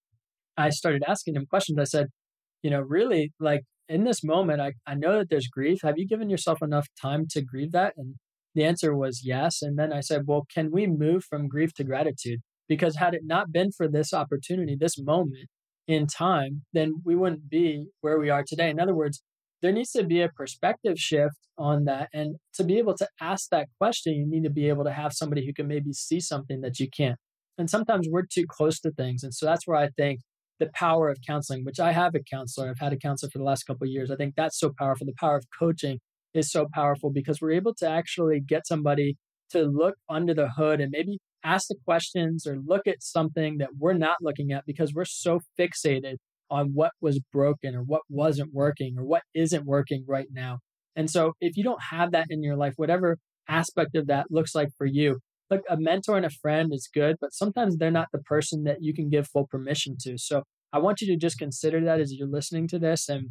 I 0.57 0.71
started 0.71 1.05
asking 1.07 1.37
him 1.37 1.47
questions. 1.47 1.79
I 1.79 1.85
said, 1.85 2.09
you 2.63 2.71
know, 2.71 2.81
really 2.81 3.33
like 3.41 3.63
in 3.89 4.05
this 4.05 4.25
moment, 4.25 4.61
I, 4.61 4.73
I 4.87 4.95
know 4.95 5.19
that 5.19 5.29
there's 5.31 5.49
grief. 5.49 5.81
Have 5.83 5.99
you 5.99 6.07
given 6.07 6.31
yourself 6.31 6.63
enough 6.63 6.89
time 7.01 7.27
to 7.31 7.43
grieve 7.43 7.73
that? 7.73 7.95
And 7.97 8.17
the 8.55 8.65
answer 8.65 8.97
was 8.97 9.23
yes. 9.25 9.63
And 9.63 9.79
then 9.79 9.93
I 9.93 10.01
said, 10.01 10.23
well, 10.27 10.47
can 10.53 10.71
we 10.71 10.87
move 10.87 11.25
from 11.25 11.49
grief 11.49 11.73
to 11.75 11.85
gratitude? 11.85 12.41
Because 12.69 12.97
had 12.97 13.15
it 13.15 13.23
not 13.25 13.53
been 13.53 13.71
for 13.73 13.89
this 13.89 14.13
opportunity, 14.13 14.77
this 14.79 14.99
moment 14.99 15.49
in 15.87 16.07
time, 16.07 16.63
then 16.73 17.03
we 17.05 17.17
wouldn't 17.17 17.49
be 17.49 17.87
where 18.01 18.19
we 18.19 18.31
are 18.31 18.45
today. 18.47 18.71
In 18.71 18.81
other 18.81 18.95
words, 18.95 19.23
there 19.63 19.73
needs 19.73 19.93
to 19.93 20.05
be 20.05 20.21
a 20.21 20.29
perspective 20.29 20.99
shift 20.99 21.37
on 21.57 21.85
that. 21.85 22.09
And 22.13 22.37
to 22.55 22.65
be 22.65 22.79
able 22.79 22.97
to 22.97 23.09
ask 23.21 23.49
that 23.51 23.69
question, 23.81 24.15
you 24.15 24.27
need 24.27 24.45
to 24.45 24.51
be 24.51 24.69
able 24.69 24.85
to 24.85 24.93
have 24.93 25.13
somebody 25.13 25.47
who 25.47 25.55
can 25.55 25.69
maybe 25.69 25.93
see 25.93 26.21
something 26.21 26.61
that 26.63 26.81
you 26.81 26.89
can't. 26.95 27.19
And 27.59 27.71
sometimes 27.71 28.09
we're 28.11 28.27
too 28.27 28.45
close 28.49 28.81
to 28.81 28.91
things. 28.91 29.23
And 29.23 29.33
so 29.33 29.47
that's 29.47 29.67
where 29.67 29.77
I 29.77 29.91
think 29.97 30.21
the 30.59 30.71
power 30.75 31.09
of 31.09 31.19
counseling, 31.27 31.65
which 31.65 31.81
I 31.81 31.93
have 31.93 32.15
a 32.15 32.21
counselor, 32.21 32.71
I've 32.71 32.79
had 32.79 32.93
a 32.93 32.99
counselor 32.99 33.31
for 33.31 33.39
the 33.39 33.45
last 33.45 33.65
couple 33.65 33.87
years. 33.87 34.11
I 34.11 34.17
think 34.17 34.35
that's 34.37 34.59
so 34.59 34.73
powerful. 34.77 35.07
The 35.07 35.15
power 35.19 35.37
of 35.37 35.45
coaching 35.57 35.99
is 36.35 36.51
so 36.51 36.67
powerful 36.75 37.11
because 37.11 37.41
we're 37.41 37.53
able 37.53 37.75
to 37.75 37.89
actually 37.89 38.41
get 38.41 38.67
somebody 38.67 39.17
to 39.51 39.65
look 39.65 39.95
under 40.09 40.35
the 40.35 40.49
hood 40.57 40.81
and 40.81 40.91
maybe 40.91 41.19
ask 41.45 41.69
the 41.69 41.77
questions 41.85 42.47
or 42.47 42.57
look 42.65 42.87
at 42.87 43.03
something 43.03 43.59
that 43.59 43.71
we're 43.79 43.93
not 43.93 44.17
looking 44.21 44.53
at 44.53 44.65
because 44.67 44.95
we're 44.95 45.05
so 45.05 45.41
fixated 45.59 46.17
on 46.53 46.73
what 46.75 46.93
was 47.01 47.19
broken 47.33 47.75
or 47.75 47.81
what 47.81 48.03
wasn't 48.11 48.53
working 48.53 48.95
or 48.99 49.05
what 49.05 49.23
isn't 49.35 49.65
working 49.65 50.05
right 50.07 50.29
now. 50.31 50.59
And 50.95 51.11
so 51.11 51.33
if 51.41 51.57
you 51.57 51.65
don't 51.65 51.83
have 51.91 52.13
that 52.13 52.27
in 52.29 52.43
your 52.43 52.57
life, 52.57 52.75
whatever 52.77 53.17
aspect 53.49 53.97
of 53.97 54.07
that 54.09 54.27
looks 54.31 54.55
like 54.55 54.69
for 54.77 54.87
you, 54.87 55.19
look, 55.51 55.63
a 55.71 55.79
mentor 55.79 56.19
and 56.19 56.27
a 56.27 56.31
friend 56.31 56.71
is 56.71 56.91
good, 56.93 57.17
but 57.23 57.33
sometimes 57.33 57.79
they're 57.79 57.91
not 57.91 58.09
the 58.13 58.21
person 58.21 58.65
that 58.65 58.83
you 58.83 58.93
can 58.93 59.09
give 59.09 59.27
full 59.27 59.47
permission 59.47 59.97
to. 60.03 60.19
So 60.19 60.43
I 60.75 60.79
want 60.79 61.01
you 61.01 61.07
to 61.09 61.17
just 61.17 61.39
consider 61.39 61.83
that 61.87 62.01
as 62.01 62.13
you're 62.13 62.29
listening 62.29 62.69
to 62.69 62.79
this. 62.79 63.09
And 63.09 63.31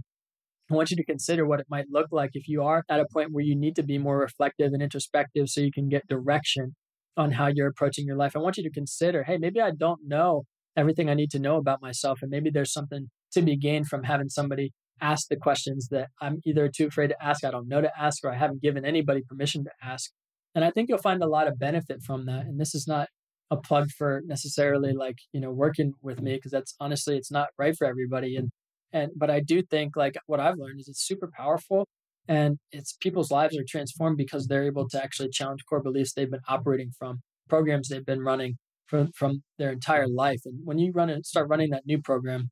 I 0.72 0.74
want 0.74 0.90
you 0.90 0.98
to 0.98 1.06
consider 1.06 1.46
what 1.46 1.60
it 1.60 1.68
might 1.70 1.86
look 1.92 2.08
like 2.12 2.32
if 2.34 2.48
you 2.48 2.64
are 2.64 2.84
at 2.90 3.00
a 3.00 3.06
point 3.14 3.32
where 3.32 3.44
you 3.44 3.56
need 3.56 3.76
to 3.76 3.84
be 3.84 4.00
more 4.00 4.18
reflective 4.18 4.74
and 4.74 4.82
introspective 4.82 5.50
so 5.50 5.62
you 5.62 5.72
can 5.72 5.90
get 5.90 6.08
direction 6.08 6.76
on 7.18 7.34
how 7.34 7.48
you're 7.54 7.68
approaching 7.68 8.08
your 8.08 8.16
life. 8.16 8.36
I 8.36 8.40
want 8.40 8.58
you 8.58 8.64
to 8.64 8.72
consider 8.72 9.24
hey, 9.24 9.38
maybe 9.38 9.62
I 9.62 9.72
don't 9.72 10.00
know 10.08 10.46
everything 10.76 11.10
I 11.10 11.14
need 11.14 11.32
to 11.32 11.40
know 11.40 11.58
about 11.58 11.82
myself. 11.82 12.20
And 12.22 12.32
maybe 12.32 12.50
there's 12.50 12.74
something 12.74 13.10
to 13.34 13.42
be 13.42 13.56
gained 13.56 13.88
from 13.88 14.04
having 14.04 14.30
somebody 14.30 14.72
ask 15.02 15.28
the 15.30 15.36
questions 15.36 15.88
that 15.90 16.10
I'm 16.22 16.42
either 16.46 16.70
too 16.70 16.88
afraid 16.88 17.08
to 17.08 17.24
ask, 17.24 17.44
I 17.44 17.52
don't 17.52 17.68
know 17.68 17.82
to 17.82 17.92
ask, 18.00 18.24
or 18.24 18.32
I 18.32 18.38
haven't 18.38 18.62
given 18.62 18.86
anybody 18.86 19.22
permission 19.28 19.64
to 19.64 19.72
ask. 19.84 20.12
And 20.54 20.64
I 20.64 20.70
think 20.70 20.90
you'll 20.90 21.00
find 21.00 21.24
a 21.24 21.28
lot 21.28 21.48
of 21.48 21.58
benefit 21.58 22.04
from 22.04 22.26
that. 22.28 22.46
And 22.46 22.60
this 22.60 22.76
is 22.76 22.88
not 22.88 23.08
a 23.50 23.58
plug 23.58 23.90
for 23.98 24.22
necessarily 24.26 24.94
like, 24.94 25.18
you 25.34 25.42
know, 25.42 25.52
working 25.52 25.94
with 26.02 26.22
me, 26.22 26.36
because 26.36 26.52
that's 26.52 26.76
honestly, 26.80 27.18
it's 27.18 27.32
not 27.32 27.50
right 27.58 27.76
for 27.76 27.88
everybody. 27.88 28.36
And, 28.36 28.52
and, 28.94 29.12
but 29.16 29.30
I 29.30 29.40
do 29.40 29.62
think 29.62 29.96
like 29.96 30.16
what 30.28 30.40
I've 30.40 30.58
learned 30.58 30.80
is 30.80 30.88
it's 30.88 31.06
super 31.06 31.30
powerful 31.36 31.88
and 32.28 32.58
it's 32.72 32.94
people's 32.94 33.32
lives 33.32 33.58
are 33.58 33.66
transformed 33.68 34.18
because 34.18 34.48
they're 34.48 34.66
able 34.66 34.88
to 34.90 35.04
actually 35.04 35.30
challenge 35.30 35.62
core 35.68 35.82
beliefs 35.82 36.14
they've 36.14 36.30
been 36.30 36.42
operating 36.48 36.92
from, 36.98 37.22
programs 37.50 37.90
they've 37.90 38.06
been 38.06 38.22
running 38.22 38.58
from, 38.92 39.12
from 39.16 39.42
their 39.58 39.72
entire 39.72 40.08
life. 40.08 40.42
And 40.46 40.60
when 40.66 40.78
you 40.78 40.92
run 40.92 41.10
and 41.10 41.26
start 41.26 41.48
running 41.50 41.70
that 41.72 41.86
new 41.86 42.00
program, 42.00 42.52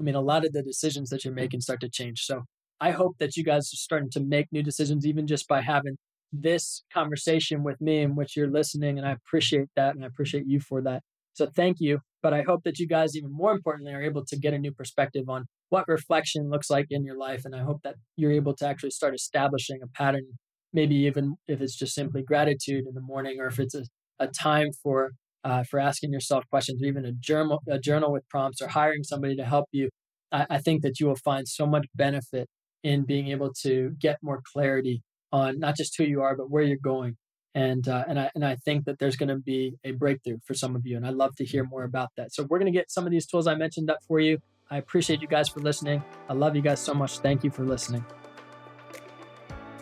I 0.00 0.04
mean, 0.04 0.14
a 0.14 0.20
lot 0.20 0.46
of 0.46 0.52
the 0.52 0.62
decisions 0.62 1.10
that 1.10 1.24
you're 1.24 1.34
making 1.34 1.60
start 1.60 1.80
to 1.80 1.90
change. 1.90 2.20
So 2.20 2.44
I 2.80 2.92
hope 2.92 3.16
that 3.18 3.36
you 3.36 3.42
guys 3.42 3.72
are 3.72 3.76
starting 3.76 4.10
to 4.12 4.20
make 4.20 4.46
new 4.52 4.62
decisions, 4.62 5.04
even 5.04 5.26
just 5.26 5.48
by 5.48 5.62
having 5.62 5.96
this 6.32 6.84
conversation 6.94 7.64
with 7.64 7.80
me 7.80 7.98
in 7.98 8.14
which 8.14 8.36
you're 8.36 8.50
listening. 8.50 8.96
And 8.96 9.06
I 9.06 9.12
appreciate 9.12 9.68
that. 9.74 9.96
And 9.96 10.04
I 10.04 10.06
appreciate 10.06 10.44
you 10.46 10.60
for 10.60 10.80
that. 10.82 11.02
So 11.32 11.48
thank 11.54 11.78
you. 11.80 11.98
But 12.22 12.32
I 12.32 12.42
hope 12.42 12.62
that 12.64 12.78
you 12.78 12.86
guys, 12.86 13.16
even 13.16 13.32
more 13.32 13.52
importantly, 13.52 13.92
are 13.92 14.02
able 14.02 14.24
to 14.26 14.38
get 14.38 14.54
a 14.54 14.58
new 14.58 14.72
perspective 14.72 15.28
on 15.28 15.46
what 15.70 15.88
reflection 15.88 16.48
looks 16.48 16.70
like 16.70 16.86
in 16.90 17.04
your 17.04 17.18
life. 17.18 17.42
And 17.44 17.56
I 17.56 17.64
hope 17.64 17.80
that 17.82 17.96
you're 18.14 18.32
able 18.32 18.54
to 18.56 18.66
actually 18.66 18.90
start 18.90 19.14
establishing 19.14 19.80
a 19.82 19.88
pattern, 19.88 20.24
maybe 20.72 20.94
even 20.94 21.36
if 21.48 21.60
it's 21.60 21.76
just 21.76 21.94
simply 21.94 22.22
gratitude 22.22 22.84
in 22.86 22.94
the 22.94 23.00
morning 23.00 23.40
or 23.40 23.48
if 23.48 23.58
it's 23.58 23.74
a, 23.74 23.84
a 24.20 24.28
time 24.28 24.68
for 24.82 25.12
uh, 25.46 25.62
for 25.70 25.78
asking 25.78 26.12
yourself 26.12 26.44
questions 26.50 26.82
or 26.82 26.86
even 26.86 27.04
a 27.04 27.12
journal 27.12 27.62
a 27.68 27.78
journal 27.78 28.10
with 28.12 28.28
prompts 28.28 28.60
or 28.60 28.68
hiring 28.68 29.02
somebody 29.02 29.36
to 29.36 29.44
help 29.44 29.66
you 29.72 29.88
I, 30.32 30.46
I 30.50 30.58
think 30.58 30.82
that 30.82 30.98
you 31.00 31.06
will 31.06 31.22
find 31.30 31.46
so 31.46 31.66
much 31.66 31.86
benefit 31.94 32.46
in 32.82 33.04
being 33.04 33.28
able 33.28 33.52
to 33.62 33.94
get 33.98 34.16
more 34.22 34.40
clarity 34.52 35.02
on 35.32 35.58
not 35.58 35.76
just 35.76 35.96
who 35.96 36.04
you 36.04 36.20
are 36.22 36.36
but 36.36 36.50
where 36.50 36.64
you're 36.64 36.78
going 36.94 37.16
and 37.56 37.88
uh, 37.88 38.04
and 38.06 38.20
I 38.20 38.30
and 38.34 38.44
I 38.44 38.56
think 38.56 38.84
that 38.84 38.98
there's 38.98 39.16
going 39.16 39.30
to 39.30 39.38
be 39.38 39.76
a 39.82 39.92
breakthrough 39.92 40.36
for 40.44 40.52
some 40.52 40.76
of 40.76 40.84
you, 40.84 40.94
and 40.98 41.06
I'd 41.06 41.14
love 41.14 41.34
to 41.36 41.44
hear 41.44 41.64
more 41.64 41.84
about 41.84 42.10
that. 42.18 42.34
So 42.34 42.46
we're 42.48 42.58
going 42.58 42.70
to 42.70 42.78
get 42.78 42.90
some 42.90 43.06
of 43.06 43.10
these 43.10 43.26
tools 43.26 43.46
I 43.46 43.54
mentioned 43.54 43.90
up 43.90 44.00
for 44.06 44.20
you. 44.20 44.38
I 44.70 44.76
appreciate 44.76 45.22
you 45.22 45.28
guys 45.28 45.48
for 45.48 45.60
listening. 45.60 46.04
I 46.28 46.34
love 46.34 46.54
you 46.54 46.60
guys 46.60 46.80
so 46.80 46.92
much. 46.92 47.20
Thank 47.20 47.44
you 47.44 47.50
for 47.50 47.64
listening. 47.64 48.04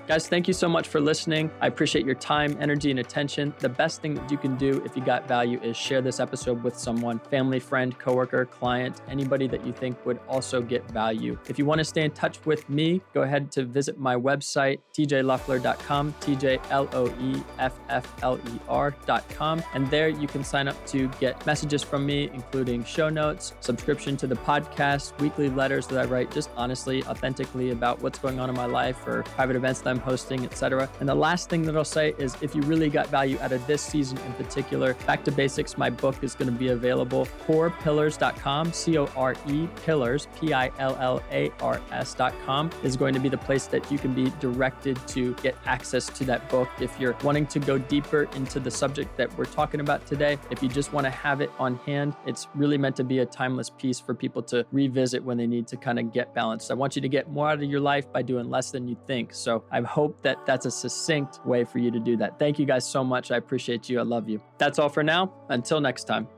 Guys, 0.07 0.29
thank 0.29 0.47
you 0.47 0.53
so 0.53 0.69
much 0.69 0.89
for 0.89 1.01
listening. 1.01 1.51
I 1.63 1.67
appreciate 1.67 2.05
your 2.05 2.15
time, 2.15 2.59
energy, 2.61 2.91
and 2.91 3.01
attention. 3.01 3.55
The 3.59 3.71
best 3.71 4.03
thing 4.03 4.13
that 4.13 4.31
you 4.31 4.37
can 4.37 4.55
do 4.57 4.83
if 4.85 4.95
you 4.95 5.03
got 5.03 5.27
value 5.27 5.59
is 5.63 5.79
share 5.79 6.03
this 6.03 6.21
episode 6.21 6.63
with 6.63 6.79
someone 6.79 7.19
family, 7.31 7.59
friend, 7.59 7.99
coworker, 7.99 8.45
client, 8.45 9.01
anybody 9.09 9.49
that 9.49 9.65
you 9.65 9.73
think 9.73 10.05
would 10.05 10.21
also 10.29 10.61
get 10.61 10.87
value. 10.91 11.39
If 11.49 11.59
you 11.59 11.65
want 11.65 11.79
to 11.79 11.87
stay 11.87 12.03
in 12.03 12.11
touch 12.11 12.45
with 12.45 12.69
me, 12.69 13.01
go 13.15 13.23
ahead 13.23 13.51
to 13.53 13.65
visit 13.65 13.99
my 13.99 14.15
website, 14.15 14.81
tjloeffler.com, 14.93 16.15
T 16.21 16.37
J 16.37 16.61
L 16.69 16.87
O 16.93 17.09
E 17.19 17.43
F 17.59 17.73
F 17.89 18.13
L 18.23 18.37
E 18.37 18.61
R.com. 18.69 19.63
And 19.73 19.91
there 19.91 20.11
you 20.11 20.29
can 20.29 20.45
sign 20.45 20.69
up 20.69 20.87
to 20.89 21.09
get 21.19 21.47
messages 21.47 21.83
from 21.83 22.05
me, 22.05 22.29
including 22.35 22.85
show 22.85 23.09
notes, 23.09 23.55
subscription 23.61 24.19
to 24.19 24.27
the 24.27 24.37
podcast, 24.37 25.19
weekly 25.19 25.49
letters 25.49 25.87
that 25.87 25.99
I 25.99 26.05
write 26.05 26.31
just 26.31 26.51
honestly, 26.59 27.03
authentically 27.05 27.71
about 27.71 28.03
what's 28.03 28.19
going 28.19 28.39
on 28.39 28.51
in 28.51 28.55
my 28.55 28.67
life 28.67 29.07
or 29.07 29.23
private 29.23 29.57
events 29.57 29.81
that 29.81 29.94
I'm 29.95 30.01
hosting, 30.01 30.45
etc. 30.45 30.91
And 30.99 31.09
the 31.09 31.15
last 31.15 31.49
thing 31.49 31.63
that 31.63 31.77
I'll 31.77 31.85
say 31.85 32.15
is 32.19 32.37
if 32.41 32.55
you 32.55 32.63
really 32.63 32.91
got 32.91 33.07
value 33.09 33.39
out 33.41 33.53
of 33.53 33.65
this 33.67 33.81
season 33.81 34.19
in 34.19 34.33
particular, 34.33 34.95
Back 35.07 35.23
to 35.25 35.31
Basics, 35.31 35.79
my 35.79 35.89
book 35.89 36.17
is 36.23 36.35
going 36.35 36.51
to 36.53 36.59
be 36.59 36.69
available. 36.69 37.27
Corepillars.com, 37.47 38.73
C 38.73 38.99
O 38.99 39.09
R 39.17 39.37
E 39.47 39.69
Pillars, 39.85 40.27
P 40.41 40.53
I 40.53 40.73
L 40.79 40.97
L 41.01 41.23
A 41.31 41.51
R 41.61 41.81
S.com 41.93 42.71
is 42.83 42.97
going 42.97 43.15
to 43.15 43.21
be 43.21 43.29
the 43.29 43.39
place 43.39 43.67
that 43.69 43.91
you 43.93 43.99
can 43.99 44.13
be 44.13 44.33
directed 44.41 44.97
to 45.09 45.35
get 45.35 45.57
access 45.67 46.09
to 46.09 46.25
that 46.25 46.49
book. 46.49 46.69
If 46.81 46.99
you're 46.99 47.17
wanting 47.23 47.47
to 47.49 47.61
go 47.61 47.79
deeper 47.79 48.25
into 48.35 48.59
the 48.59 48.71
subject 48.71 49.17
that 49.17 49.37
we're 49.39 49.45
talking 49.45 49.81
about 49.81 50.07
today, 50.07 50.39
if 50.51 50.63
you 50.63 50.69
just 50.69 50.93
want 50.93 51.05
to 51.05 51.11
have 51.11 51.41
it 51.41 51.51
on 51.59 51.77
hand, 51.87 52.15
it's 52.27 52.49
really 52.55 52.79
meant 52.79 52.97
to 52.97 53.05
be 53.05 53.21
a 53.21 53.27
timeless 53.27 53.71
piece 53.71 54.01
for 54.01 54.15
people 54.15 54.43
to 54.43 54.67
revisit 54.73 55.23
when 55.23 55.37
they 55.37 55.47
need 55.47 55.69
to 55.69 55.77
kind 55.77 55.99
of 55.99 56.13
get 56.13 56.35
balanced. 56.35 56.71
I 56.71 56.75
want 56.75 56.97
you 56.97 57.03
to 57.03 57.09
get 57.09 57.31
more 57.31 57.51
out 57.51 57.63
of 57.63 57.71
your 57.71 57.81
life 57.81 58.11
by 58.13 58.23
doing 58.23 58.51
less 58.51 58.71
than 58.71 58.89
you 58.89 58.97
think. 59.07 59.33
So 59.33 59.63
I 59.71 59.81
hope 59.85 60.21
that 60.23 60.45
that's 60.47 60.67
a 60.67 60.71
succinct 60.71 61.45
way 61.45 61.65
for 61.65 61.79
you 61.79 61.91
to 61.91 62.01
do 62.01 62.17
that. 62.17 62.39
Thank 62.39 62.59
you 62.59 62.67
guys 62.67 62.87
so 62.87 63.05
much. 63.05 63.31
I 63.31 63.37
appreciate 63.37 63.89
you. 63.89 64.01
I 64.01 64.03
love 64.03 64.29
you. 64.29 64.41
That's 64.59 64.79
all 64.79 64.89
for 64.89 65.03
now. 65.03 65.33
Until 65.49 65.81
next 65.81 66.05
time. 66.05 66.29